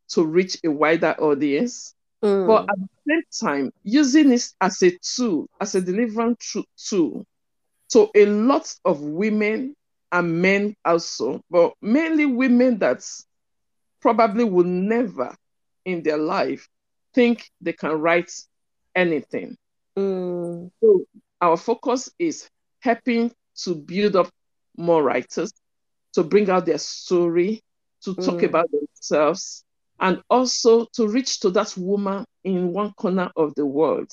to 0.08 0.24
reach 0.24 0.58
a 0.64 0.70
wider 0.70 1.14
audience, 1.18 1.94
mm. 2.22 2.46
but 2.46 2.62
at 2.68 2.76
the 2.78 2.88
same 3.08 3.48
time, 3.48 3.72
using 3.82 4.32
it 4.32 4.46
as 4.60 4.82
a 4.82 4.96
tool, 4.98 5.48
as 5.60 5.74
a 5.74 5.80
deliverance 5.80 6.54
tool 6.76 7.26
to 7.90 8.10
a 8.14 8.26
lot 8.26 8.74
of 8.84 9.00
women 9.00 9.74
and 10.12 10.42
men 10.42 10.74
also, 10.84 11.40
but 11.50 11.72
mainly 11.80 12.26
women 12.26 12.78
that 12.78 13.04
probably 14.00 14.44
will 14.44 14.64
never 14.64 15.34
in 15.84 16.02
their 16.02 16.18
life 16.18 16.68
think 17.14 17.50
they 17.60 17.72
can 17.72 17.92
write 17.92 18.30
anything. 18.98 19.56
Mm. 19.96 20.70
So 20.80 21.04
our 21.40 21.56
focus 21.56 22.10
is 22.18 22.48
helping 22.80 23.32
to 23.62 23.74
build 23.74 24.16
up 24.16 24.28
more 24.76 25.02
writers, 25.02 25.52
to 26.14 26.24
bring 26.24 26.50
out 26.50 26.66
their 26.66 26.78
story, 26.78 27.62
to 28.02 28.14
talk 28.14 28.40
mm. 28.40 28.44
about 28.44 28.70
themselves, 28.70 29.64
and 30.00 30.22
also 30.28 30.86
to 30.94 31.08
reach 31.08 31.40
to 31.40 31.50
that 31.50 31.76
woman 31.76 32.24
in 32.44 32.72
one 32.72 32.92
corner 32.92 33.30
of 33.36 33.54
the 33.54 33.66
world 33.66 34.12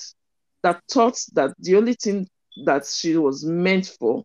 that 0.62 0.80
thought 0.90 1.18
that 1.34 1.54
the 1.58 1.76
only 1.76 1.94
thing 1.94 2.28
that 2.64 2.86
she 2.86 3.16
was 3.16 3.44
meant 3.44 3.86
for 4.00 4.24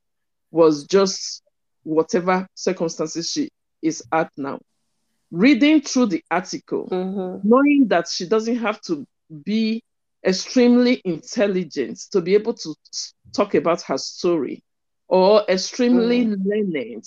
was 0.50 0.86
just 0.86 1.44
whatever 1.84 2.48
circumstances 2.56 3.32
she 3.32 3.50
is 3.82 4.04
at 4.12 4.30
now. 4.38 4.60
Reading 5.32 5.82
through 5.82 6.08
the 6.08 6.24
article, 6.30 6.88
mm-hmm. 6.92 7.48
knowing 7.48 7.88
that 7.88 8.08
she 8.08 8.28
doesn't 8.28 8.58
have 8.58 8.82
to 8.82 9.06
be 9.44 9.84
extremely 10.26 11.02
intelligent 11.06 11.98
to 12.12 12.22
be 12.22 12.36
able 12.36 12.54
to 12.54 12.76
talk 13.34 13.56
about 13.56 13.82
her 13.82 13.98
story 13.98 14.64
or 15.08 15.44
extremely 15.50 16.26
mm. 16.26 16.38
learned 16.46 17.06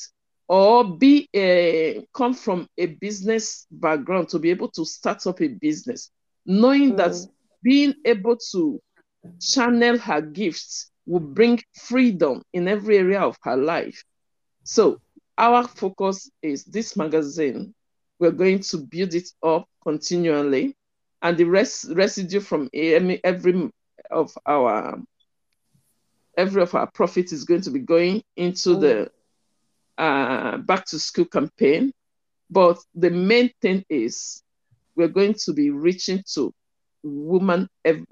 or 0.48 0.96
be 0.96 1.28
a 1.34 2.06
come 2.12 2.34
from 2.34 2.68
a 2.76 2.86
business 2.86 3.66
background 3.70 4.28
to 4.28 4.38
be 4.38 4.50
able 4.50 4.68
to 4.68 4.84
start 4.84 5.26
up 5.26 5.40
a 5.40 5.48
business 5.48 6.10
knowing 6.44 6.92
mm. 6.92 6.96
that 6.96 7.14
being 7.62 7.94
able 8.04 8.36
to 8.36 8.80
channel 9.40 9.96
her 9.96 10.20
gifts 10.20 10.90
will 11.06 11.20
bring 11.20 11.60
freedom 11.74 12.42
in 12.52 12.68
every 12.68 12.98
area 12.98 13.20
of 13.20 13.36
her 13.42 13.56
life 13.56 14.04
so 14.64 15.00
our 15.38 15.66
focus 15.66 16.30
is 16.42 16.64
this 16.64 16.96
magazine 16.96 17.74
we're 18.18 18.30
going 18.30 18.58
to 18.58 18.78
build 18.78 19.14
it 19.14 19.28
up 19.42 19.66
continually 19.82 20.76
and 21.24 21.38
the 21.38 21.44
rest 21.44 21.86
residue 21.90 22.38
from 22.38 22.68
every 22.74 23.70
of 24.10 24.36
our 24.46 25.00
every 26.36 26.62
of 26.62 26.74
our 26.74 26.88
profit 26.90 27.32
is 27.32 27.44
going 27.44 27.62
to 27.62 27.70
be 27.70 27.78
going 27.78 28.22
into 28.36 28.76
the 28.76 29.10
uh, 29.96 30.58
back 30.58 30.84
to 30.84 30.98
school 30.98 31.24
campaign. 31.24 31.92
But 32.50 32.78
the 32.94 33.10
main 33.10 33.50
thing 33.62 33.84
is 33.88 34.42
we're 34.96 35.08
going 35.08 35.34
to 35.44 35.54
be 35.54 35.70
reaching 35.70 36.22
to 36.34 36.52
women 37.02 37.68
every 37.84 38.06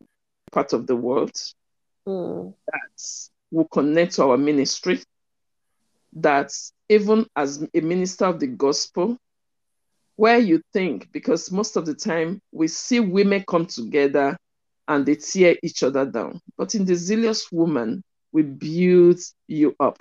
part 0.50 0.72
of 0.72 0.86
the 0.86 0.96
world 0.96 1.34
mm. 2.08 2.54
that 2.66 3.30
will 3.50 3.68
connect 3.68 4.14
to 4.14 4.24
our 4.24 4.38
ministry. 4.38 5.00
That 6.14 6.50
even 6.88 7.26
as 7.36 7.62
a 7.74 7.80
minister 7.80 8.24
of 8.24 8.40
the 8.40 8.46
gospel, 8.46 9.18
where 10.16 10.38
you 10.38 10.62
think, 10.72 11.10
because 11.12 11.50
most 11.50 11.76
of 11.76 11.86
the 11.86 11.94
time 11.94 12.40
we 12.52 12.68
see 12.68 13.00
women 13.00 13.44
come 13.48 13.66
together 13.66 14.36
and 14.88 15.06
they 15.06 15.16
tear 15.16 15.56
each 15.62 15.82
other 15.82 16.04
down. 16.04 16.40
But 16.56 16.74
in 16.74 16.84
the 16.84 16.94
zealous 16.94 17.50
woman, 17.50 18.02
we 18.32 18.42
build 18.42 19.20
you 19.46 19.74
up. 19.80 19.98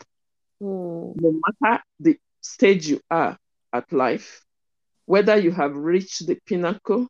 Mm. 0.61 1.13
No 1.15 1.39
matter 1.61 1.83
the 1.99 2.17
stage 2.41 2.87
you 2.87 2.99
are 3.09 3.37
at 3.73 3.91
life, 3.91 4.41
whether 5.05 5.37
you 5.37 5.51
have 5.51 5.75
reached 5.75 6.25
the 6.27 6.37
pinnacle, 6.45 7.07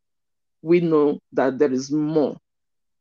we 0.61 0.79
know 0.79 1.19
that 1.33 1.57
there 1.57 1.71
is 1.71 1.91
more. 1.91 2.37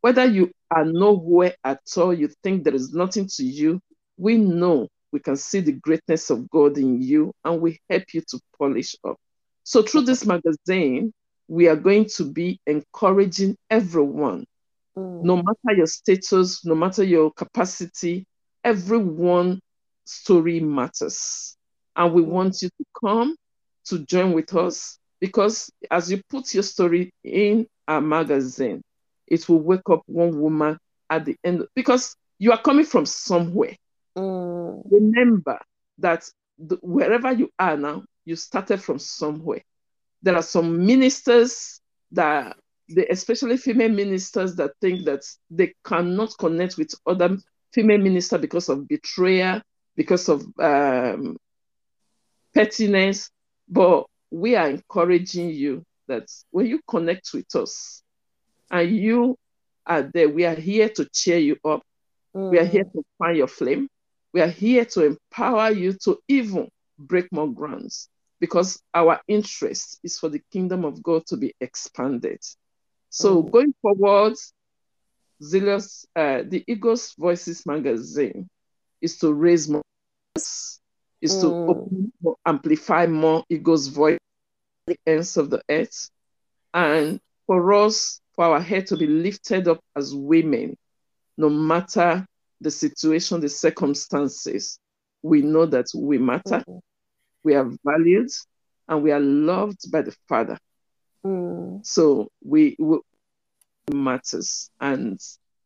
Whether 0.01 0.25
you 0.25 0.51
are 0.71 0.85
nowhere 0.85 1.55
at 1.65 1.81
all, 1.97 2.15
you 2.15 2.31
think 2.43 2.65
there 2.65 2.75
is 2.75 2.93
nothing 2.93 3.29
to 3.37 3.45
you, 3.45 3.81
we 4.17 4.37
know 4.37 4.89
we 5.13 5.21
can 5.21 5.37
see 5.37 5.61
the 5.61 5.73
greatness 5.73 6.31
of 6.31 6.49
God 6.51 6.79
in 6.79 7.03
you 7.03 7.33
and 7.45 7.61
we 7.61 7.81
help 7.89 8.05
you 8.15 8.23
to 8.29 8.41
polish 8.59 8.95
up. 9.05 9.19
So 9.65 9.83
through 9.83 10.03
this 10.03 10.27
magazine, 10.27 11.13
we 11.49 11.69
are 11.69 11.77
going 11.77 12.07
to 12.17 12.25
be 12.25 12.61
encouraging 12.67 13.57
everyone, 13.69 14.47
mm. 14.97 15.23
no 15.23 15.37
matter 15.37 15.77
your 15.77 15.87
status, 15.87 16.65
no 16.65 16.75
matter 16.75 17.03
your 17.03 17.33
capacity, 17.33 18.25
everyone 18.65 19.61
story 20.05 20.61
matters. 20.61 21.57
And 21.97 22.15
we 22.15 22.23
mm. 22.23 22.27
want 22.27 22.63
you 22.63 22.69
to 22.69 22.85
come 23.05 23.37
to 23.87 23.99
join 24.07 24.33
with 24.33 24.55
us 24.55 24.99
because 25.21 25.71
as 25.91 26.11
you 26.11 26.23
put 26.29 26.55
your 26.55 26.63
story 26.63 27.13
in 27.25 27.67
our 27.89 28.01
magazine, 28.01 28.83
it 29.27 29.49
will 29.49 29.61
wake 29.61 29.89
up 29.91 30.03
one 30.07 30.41
woman 30.41 30.79
at 31.09 31.25
the 31.25 31.37
end 31.45 31.67
because 31.75 32.15
you 32.39 32.53
are 32.53 32.63
coming 32.63 32.85
from 32.87 33.07
somewhere. 33.07 33.77
Mm. 34.17 34.83
Remember 34.91 35.59
that 35.99 36.29
the, 36.59 36.77
wherever 36.83 37.33
you 37.33 37.51
are 37.59 37.77
now, 37.77 38.05
you 38.31 38.37
started 38.37 38.81
from 38.81 38.99
somewhere. 38.99 39.61
There 40.23 40.37
are 40.37 40.43
some 40.43 40.87
ministers 40.87 41.81
that, 42.13 42.57
they, 42.89 43.07
especially 43.09 43.57
female 43.57 43.91
ministers, 43.91 44.55
that 44.57 44.71
think 44.81 45.05
that 45.05 45.23
they 45.51 45.75
cannot 45.85 46.39
connect 46.39 46.79
with 46.79 46.95
other 47.07 47.37
female 47.73 47.99
ministers 47.99 48.41
because 48.41 48.69
of 48.69 48.87
betrayal, 48.87 49.61
because 49.97 50.29
of 50.29 50.45
um, 50.61 51.37
pettiness. 52.55 53.31
But 53.69 54.07
we 54.31 54.55
are 54.55 54.71
encouraging 54.71 55.51
you 55.51 55.85
that 56.07 56.29
when 56.51 56.67
you 56.67 56.81
connect 56.87 57.31
with 57.35 57.55
us 57.57 58.03
and 58.71 58.97
you 58.97 59.37
are 59.87 60.03
there, 60.03 60.29
we 60.29 60.45
are 60.45 60.55
here 60.55 60.89
to 60.91 61.05
cheer 61.13 61.39
you 61.39 61.57
up. 61.65 61.83
Mm. 62.37 62.51
We 62.51 62.59
are 62.61 62.65
here 62.65 62.85
mm. 62.85 62.93
to 62.93 63.03
find 63.19 63.37
your 63.37 63.49
flame. 63.49 63.89
We 64.33 64.41
are 64.41 64.49
here 64.49 64.85
to 64.85 65.07
empower 65.07 65.73
you 65.73 65.95
to 66.05 66.19
even 66.29 66.69
break 66.97 67.33
more 67.33 67.49
grounds 67.53 68.10
because 68.41 68.83
our 68.95 69.21
interest 69.29 70.01
is 70.03 70.19
for 70.19 70.29
the 70.29 70.43
kingdom 70.51 70.85
of 70.85 71.03
God 71.03 71.27
to 71.27 71.37
be 71.37 71.55
expanded. 71.61 72.41
So 73.11 73.43
mm. 73.43 73.51
going 73.51 73.75
forward, 73.83 74.35
Zealous, 75.43 76.07
uh, 76.17 76.43
the 76.47 76.65
Eagles 76.67 77.15
Voices 77.19 77.65
magazine 77.67 78.49
is 79.01 79.19
to 79.19 79.33
raise 79.33 79.69
more, 79.69 79.83
is 80.35 81.37
mm. 81.37 81.41
to 81.41 81.47
open, 81.47 82.13
amplify 82.47 83.07
more 83.07 83.45
Eagles 83.49 83.89
voice 83.89 84.19
the 84.87 84.97
ends 85.07 85.37
of 85.37 85.51
the 85.51 85.63
earth, 85.69 86.11
and 86.75 87.21
for 87.47 87.73
us, 87.75 88.21
for 88.35 88.45
our 88.45 88.61
head 88.61 88.87
to 88.89 88.97
be 88.97 89.07
lifted 89.07 89.69
up 89.69 89.81
as 89.97 90.15
women, 90.15 90.77
no 91.37 91.49
matter 91.49 92.27
the 92.61 92.71
situation, 92.71 93.41
the 93.41 93.49
circumstances, 93.49 94.79
we 95.23 95.43
know 95.43 95.67
that 95.67 95.87
we 95.95 96.19
matter, 96.19 96.63
mm. 96.69 96.81
We 97.43 97.55
are 97.55 97.71
valued, 97.85 98.31
and 98.89 99.03
we 99.03 99.13
are 99.13 99.21
loved 99.21 99.91
by 99.91 100.03
the 100.03 100.15
Father. 100.29 100.59
Mm. 101.25 101.85
So 101.85 102.31
we, 102.45 102.77
we 102.79 102.99
matters, 103.93 104.71
and 104.81 105.21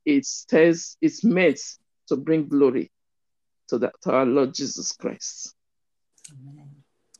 it 0.05 0.27
says 0.27 0.97
it's 1.01 1.25
meant 1.25 1.61
to 2.09 2.17
bring 2.17 2.49
glory 2.49 2.91
to, 3.69 3.79
that, 3.79 3.95
to 4.03 4.13
our 4.13 4.27
Lord 4.27 4.55
Jesus 4.55 4.93
Christ. 4.93 5.55
Amen. 6.33 6.71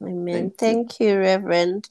Amen. 0.03 0.35
Thank, 0.35 0.59
Thank 0.59 1.01
you. 1.01 1.09
you, 1.09 1.19
Reverend. 1.19 1.89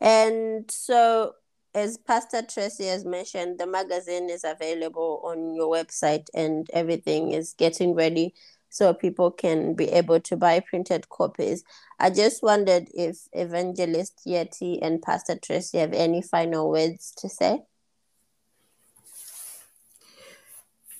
And 0.00 0.70
so, 0.70 1.34
as 1.74 1.98
Pastor 1.98 2.42
Tracy 2.42 2.86
has 2.86 3.04
mentioned, 3.04 3.58
the 3.58 3.66
magazine 3.66 4.28
is 4.28 4.44
available 4.44 5.20
on 5.24 5.54
your 5.54 5.72
website 5.72 6.28
and 6.34 6.68
everything 6.72 7.32
is 7.32 7.54
getting 7.56 7.94
ready 7.94 8.34
so 8.74 8.92
people 8.92 9.30
can 9.30 9.72
be 9.74 9.84
able 9.90 10.18
to 10.18 10.36
buy 10.36 10.58
printed 10.58 11.08
copies. 11.08 11.62
I 12.00 12.10
just 12.10 12.42
wondered 12.42 12.88
if 12.92 13.28
Evangelist 13.32 14.22
Yetty 14.26 14.80
and 14.82 15.00
Pastor 15.00 15.38
Tracy 15.40 15.78
have 15.78 15.92
any 15.92 16.22
final 16.22 16.68
words 16.68 17.12
to 17.18 17.28
say. 17.28 17.62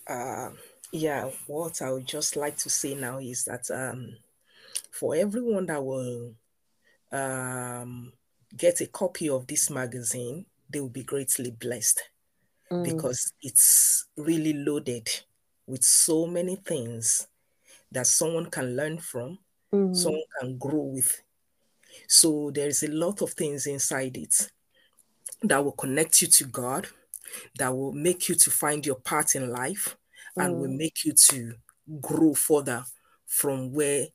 Uh, 0.07 0.51
yeah, 0.93 1.29
what 1.49 1.83
I 1.83 1.91
would 1.91 2.07
just 2.07 2.37
like 2.37 2.57
to 2.59 2.71
say 2.71 2.95
now 2.95 3.19
is 3.19 3.45
that 3.47 3.69
um, 3.73 4.19
for 4.93 5.17
everyone 5.17 5.67
that 5.67 5.85
will 5.85 6.33
um, 7.11 8.13
get 8.57 8.83
a 8.83 8.87
copy 8.87 9.29
of 9.29 9.49
this 9.49 9.69
magazine, 9.69 10.47
they 10.71 10.79
will 10.79 10.91
be 10.91 11.03
greatly 11.03 11.51
blessed 11.51 12.09
mm. 12.71 12.85
because 12.85 13.33
it's 13.43 14.07
really 14.17 14.53
loaded 14.53 15.11
with 15.67 15.83
so 15.83 16.25
many 16.25 16.55
things 16.55 17.27
that 17.95 18.07
someone 18.07 18.51
can 18.51 18.77
learn 18.77 18.99
from, 18.99 19.39
mm. 19.73 19.97
someone 19.97 20.23
can 20.41 20.59
grow 20.59 20.83
with. 20.83 21.23
So 22.09 22.51
there's 22.53 22.83
a 22.83 22.89
lot 22.89 23.23
of 23.23 23.31
things 23.31 23.67
inside 23.67 24.17
it 24.17 24.51
that 25.43 25.65
will 25.65 25.73
connect 25.73 26.21
you 26.21 26.29
to 26.29 26.45
God, 26.45 26.89
that 27.59 27.75
will 27.75 27.93
make 27.93 28.29
you 28.29 28.35
to 28.35 28.51
find 28.51 28.85
your 28.85 28.97
part 28.97 29.35
in 29.35 29.49
life, 29.49 29.97
mm. 30.37 30.45
and 30.45 30.57
will 30.57 30.69
mm. 30.69 30.77
make 30.77 31.05
you 31.05 31.13
to 31.13 31.55
grow 32.01 32.35
further 32.35 32.85
from 33.27 33.73
where 33.73 34.07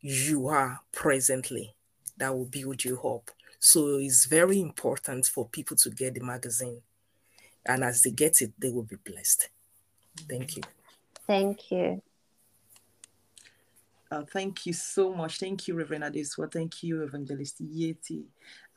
you 0.00 0.48
are 0.48 0.80
presently 0.92 1.74
that 2.16 2.36
will 2.36 2.46
build 2.46 2.84
you 2.84 3.00
up. 3.00 3.30
So 3.58 3.96
it's 3.96 4.26
very 4.26 4.60
important 4.60 5.26
for 5.26 5.48
people 5.48 5.76
to 5.78 5.90
get 5.90 6.14
the 6.14 6.20
magazine. 6.20 6.82
And 7.64 7.84
as 7.84 8.02
they 8.02 8.10
get 8.10 8.40
it, 8.40 8.52
they 8.58 8.70
will 8.70 8.82
be 8.82 8.96
blessed. 8.96 9.48
Thank 10.28 10.56
you. 10.56 10.62
Thank 11.26 11.70
you. 11.70 12.02
Uh, 14.12 14.24
thank 14.30 14.66
you 14.66 14.74
so 14.74 15.10
much. 15.14 15.38
Thank 15.38 15.66
you, 15.66 15.74
Reverend 15.74 16.04
Adesuwa. 16.04 16.52
Thank 16.52 16.82
you, 16.82 17.02
Evangelist 17.02 17.64
Yetty. 17.64 18.24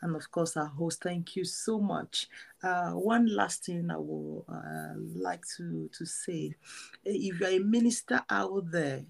And 0.01 0.15
of 0.15 0.31
course, 0.31 0.55
our 0.55 0.67
host, 0.67 1.03
thank 1.03 1.35
you 1.35 1.43
so 1.43 1.77
much. 1.77 2.29
Uh, 2.63 2.91
one 2.91 3.27
last 3.27 3.65
thing 3.65 3.91
I 3.91 3.97
would 3.97 4.43
uh, 4.47 4.93
like 5.13 5.43
to, 5.57 5.89
to 5.91 6.05
say 6.05 6.55
if 7.03 7.37
you're 7.41 7.49
a 7.49 7.59
minister 7.59 8.21
out 8.29 8.71
there 8.71 9.03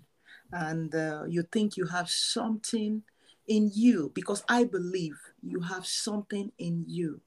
and 0.52 0.96
uh, 0.96 1.26
you 1.28 1.44
think 1.44 1.78
you 1.78 1.86
have 1.86 2.10
something 2.10 3.04
in 3.48 3.70
you 3.76 4.12
because 4.16 4.44
I 4.50 4.64
believe 4.64 5.20
you 5.44 5.60
have 5.60 5.86
something 5.86 6.52
in 6.58 6.86
you 6.88 7.22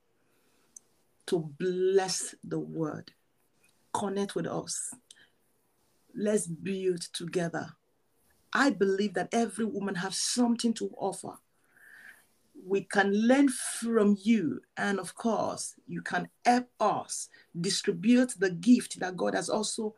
to 1.27 1.39
bless 1.57 2.35
the 2.43 2.59
word. 2.59 3.13
Connect 3.95 4.35
with 4.35 4.49
us. 4.49 4.93
Let's 6.17 6.49
build 6.49 7.03
together. 7.13 7.77
I 8.53 8.71
believe 8.71 9.15
that 9.15 9.29
every 9.33 9.65
woman 9.65 9.97
has 9.97 10.17
something 10.17 10.73
to 10.75 10.91
offer. 10.97 11.35
We 12.67 12.83
can 12.83 13.13
learn 13.13 13.49
from 13.49 14.17
you, 14.21 14.61
and 14.77 14.99
of 14.99 15.15
course, 15.15 15.75
you 15.87 16.03
can 16.03 16.29
help 16.45 16.69
us 16.81 17.29
distribute 17.59 18.35
the 18.39 18.51
gift 18.51 19.01
that 19.01 19.17
God 19.17 19.35
has 19.35 19.49
also 19.49 19.95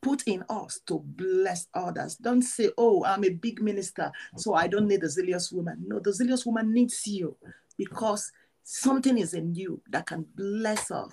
put 0.00 0.22
in 0.26 0.44
us 0.50 0.80
to 0.86 1.00
bless 1.04 1.66
others. 1.74 2.16
Don't 2.16 2.42
say, 2.42 2.70
oh, 2.76 3.04
I'm 3.04 3.24
a 3.24 3.30
big 3.30 3.62
minister, 3.62 4.12
so 4.36 4.54
I 4.54 4.68
don't 4.68 4.86
need 4.86 5.02
a 5.02 5.08
zealous 5.08 5.50
woman. 5.50 5.82
No, 5.86 5.98
the 5.98 6.12
zealous 6.12 6.44
woman 6.44 6.72
needs 6.72 7.06
you 7.06 7.36
because 7.78 8.30
something 8.64 9.18
is 9.18 9.34
in 9.34 9.54
you 9.54 9.80
that 9.90 10.06
can 10.06 10.26
bless 10.34 10.90
us. 10.90 11.12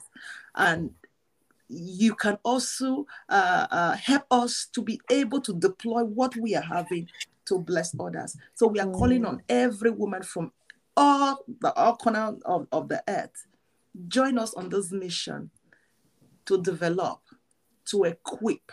And 0.55 0.91
you 1.71 2.15
can 2.15 2.37
also 2.43 3.05
uh, 3.29 3.67
uh, 3.71 3.95
help 3.95 4.23
us 4.29 4.67
to 4.73 4.81
be 4.81 4.99
able 5.09 5.39
to 5.41 5.53
deploy 5.53 6.03
what 6.03 6.35
we 6.35 6.55
are 6.55 6.61
having 6.61 7.07
to 7.45 7.57
bless 7.59 7.95
others. 7.99 8.35
So 8.53 8.67
we 8.67 8.79
are 8.79 8.87
mm. 8.87 8.93
calling 8.93 9.25
on 9.25 9.41
every 9.47 9.91
woman 9.91 10.21
from 10.23 10.51
all 10.97 11.43
the 11.61 11.73
all 11.73 11.95
corners 11.95 12.41
of, 12.45 12.67
of 12.71 12.89
the 12.89 13.01
earth. 13.07 13.47
Join 14.07 14.37
us 14.37 14.53
on 14.53 14.69
this 14.69 14.91
mission 14.91 15.49
to 16.45 16.61
develop 16.61 17.21
to 17.85 18.03
equip, 18.03 18.71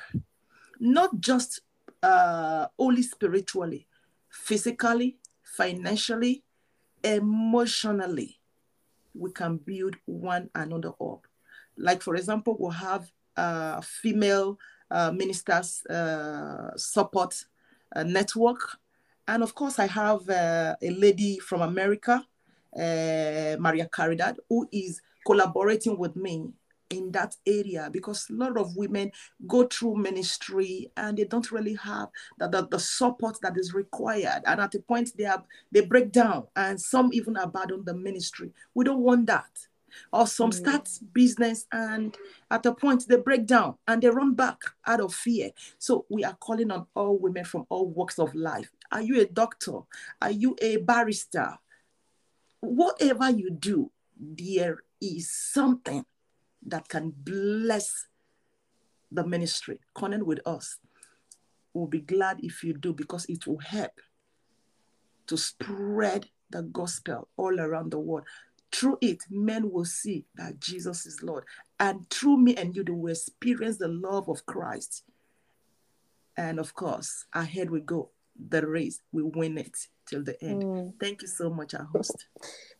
not 0.80 1.20
just 1.20 1.60
uh, 2.02 2.66
only 2.78 3.02
spiritually, 3.02 3.86
physically, 4.28 5.18
financially, 5.42 6.42
emotionally, 7.04 8.40
we 9.14 9.30
can 9.32 9.56
build 9.56 9.96
one 10.04 10.50
another 10.54 10.92
up. 11.00 11.27
Like, 11.78 12.02
for 12.02 12.16
example, 12.16 12.56
we'll 12.58 12.70
have 12.70 13.10
a 13.36 13.82
female 13.82 14.58
uh, 14.90 15.12
ministers 15.12 15.84
uh, 15.86 16.76
support 16.76 17.44
uh, 17.94 18.02
network. 18.02 18.78
And 19.26 19.42
of 19.42 19.54
course, 19.54 19.78
I 19.78 19.86
have 19.86 20.28
uh, 20.28 20.76
a 20.80 20.90
lady 20.90 21.38
from 21.38 21.60
America, 21.62 22.24
uh, 22.74 23.56
Maria 23.58 23.88
Caridad, 23.92 24.36
who 24.48 24.68
is 24.72 25.00
collaborating 25.26 25.98
with 25.98 26.16
me 26.16 26.48
in 26.90 27.12
that 27.12 27.36
area 27.46 27.90
because 27.92 28.26
a 28.30 28.32
lot 28.32 28.56
of 28.56 28.74
women 28.76 29.12
go 29.46 29.64
through 29.64 29.96
ministry 29.96 30.90
and 30.96 31.18
they 31.18 31.24
don't 31.24 31.52
really 31.52 31.74
have 31.74 32.08
the, 32.38 32.48
the, 32.48 32.66
the 32.68 32.78
support 32.78 33.38
that 33.42 33.56
is 33.58 33.74
required. 33.74 34.42
And 34.46 34.60
at 34.60 34.74
a 34.74 34.78
point 34.80 35.12
they 35.16 35.24
have 35.24 35.44
they 35.70 35.82
break 35.82 36.12
down 36.12 36.46
and 36.56 36.80
some 36.80 37.10
even 37.12 37.36
abandon 37.36 37.84
the 37.84 37.94
ministry. 37.94 38.52
We 38.74 38.84
don't 38.84 39.02
want 39.02 39.26
that 39.26 39.50
or 40.12 40.26
some 40.26 40.50
mm. 40.50 40.54
start 40.54 40.88
business 41.12 41.66
and 41.72 42.16
at 42.50 42.66
a 42.66 42.74
point 42.74 43.04
they 43.08 43.16
break 43.16 43.46
down 43.46 43.74
and 43.86 44.02
they 44.02 44.08
run 44.08 44.34
back 44.34 44.58
out 44.86 45.00
of 45.00 45.14
fear 45.14 45.50
so 45.78 46.04
we 46.08 46.24
are 46.24 46.36
calling 46.40 46.70
on 46.70 46.86
all 46.94 47.18
women 47.18 47.44
from 47.44 47.64
all 47.68 47.88
walks 47.88 48.18
of 48.18 48.34
life 48.34 48.70
are 48.92 49.02
you 49.02 49.20
a 49.20 49.26
doctor 49.26 49.80
are 50.22 50.30
you 50.30 50.56
a 50.60 50.76
barrister 50.78 51.54
whatever 52.60 53.30
you 53.30 53.50
do 53.50 53.90
there 54.18 54.82
is 55.00 55.30
something 55.32 56.04
that 56.66 56.88
can 56.88 57.12
bless 57.16 58.06
the 59.10 59.24
ministry. 59.26 59.80
Connect 59.94 60.24
with 60.24 60.40
us. 60.46 60.78
We'll 61.72 61.86
be 61.86 62.00
glad 62.00 62.40
if 62.42 62.64
you 62.64 62.74
do 62.74 62.92
because 62.92 63.26
it 63.26 63.46
will 63.46 63.58
help 63.58 63.92
to 65.26 65.36
spread 65.36 66.26
the 66.50 66.62
gospel 66.62 67.28
all 67.36 67.60
around 67.60 67.92
the 67.92 67.98
world. 67.98 68.26
Through 68.70 68.98
it, 69.00 69.22
men 69.30 69.70
will 69.70 69.84
see 69.84 70.26
that 70.36 70.60
Jesus 70.60 71.06
is 71.06 71.22
Lord 71.22 71.44
And 71.80 72.08
through 72.10 72.38
me 72.38 72.56
and 72.56 72.74
you, 72.74 72.84
they 72.84 72.92
will 72.92 73.10
experience 73.10 73.78
the 73.78 73.88
love 73.88 74.28
of 74.28 74.44
Christ. 74.46 75.04
And 76.36 76.58
of 76.58 76.74
course, 76.74 77.24
ahead 77.32 77.70
we 77.70 77.80
go. 77.80 78.10
The 78.48 78.66
race, 78.66 79.00
we 79.10 79.22
win 79.22 79.58
it 79.58 79.76
till 80.06 80.22
the 80.22 80.40
end. 80.44 80.62
Mm. 80.62 80.92
Thank 81.00 81.22
you 81.22 81.28
so 81.28 81.50
much, 81.50 81.74
our 81.74 81.88
host. 81.92 82.26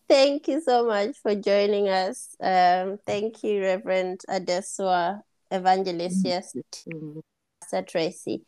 Thank 0.08 0.46
you 0.46 0.60
so 0.60 0.86
much 0.86 1.16
for 1.18 1.34
joining 1.34 1.88
us. 1.88 2.36
Um, 2.40 2.98
thank 3.04 3.42
you, 3.42 3.60
Reverend 3.60 4.20
Adesuwa, 4.28 5.20
Evangelist, 5.50 6.24
yes, 6.24 6.54
Pastor 7.60 7.82
Tracy. 7.82 8.42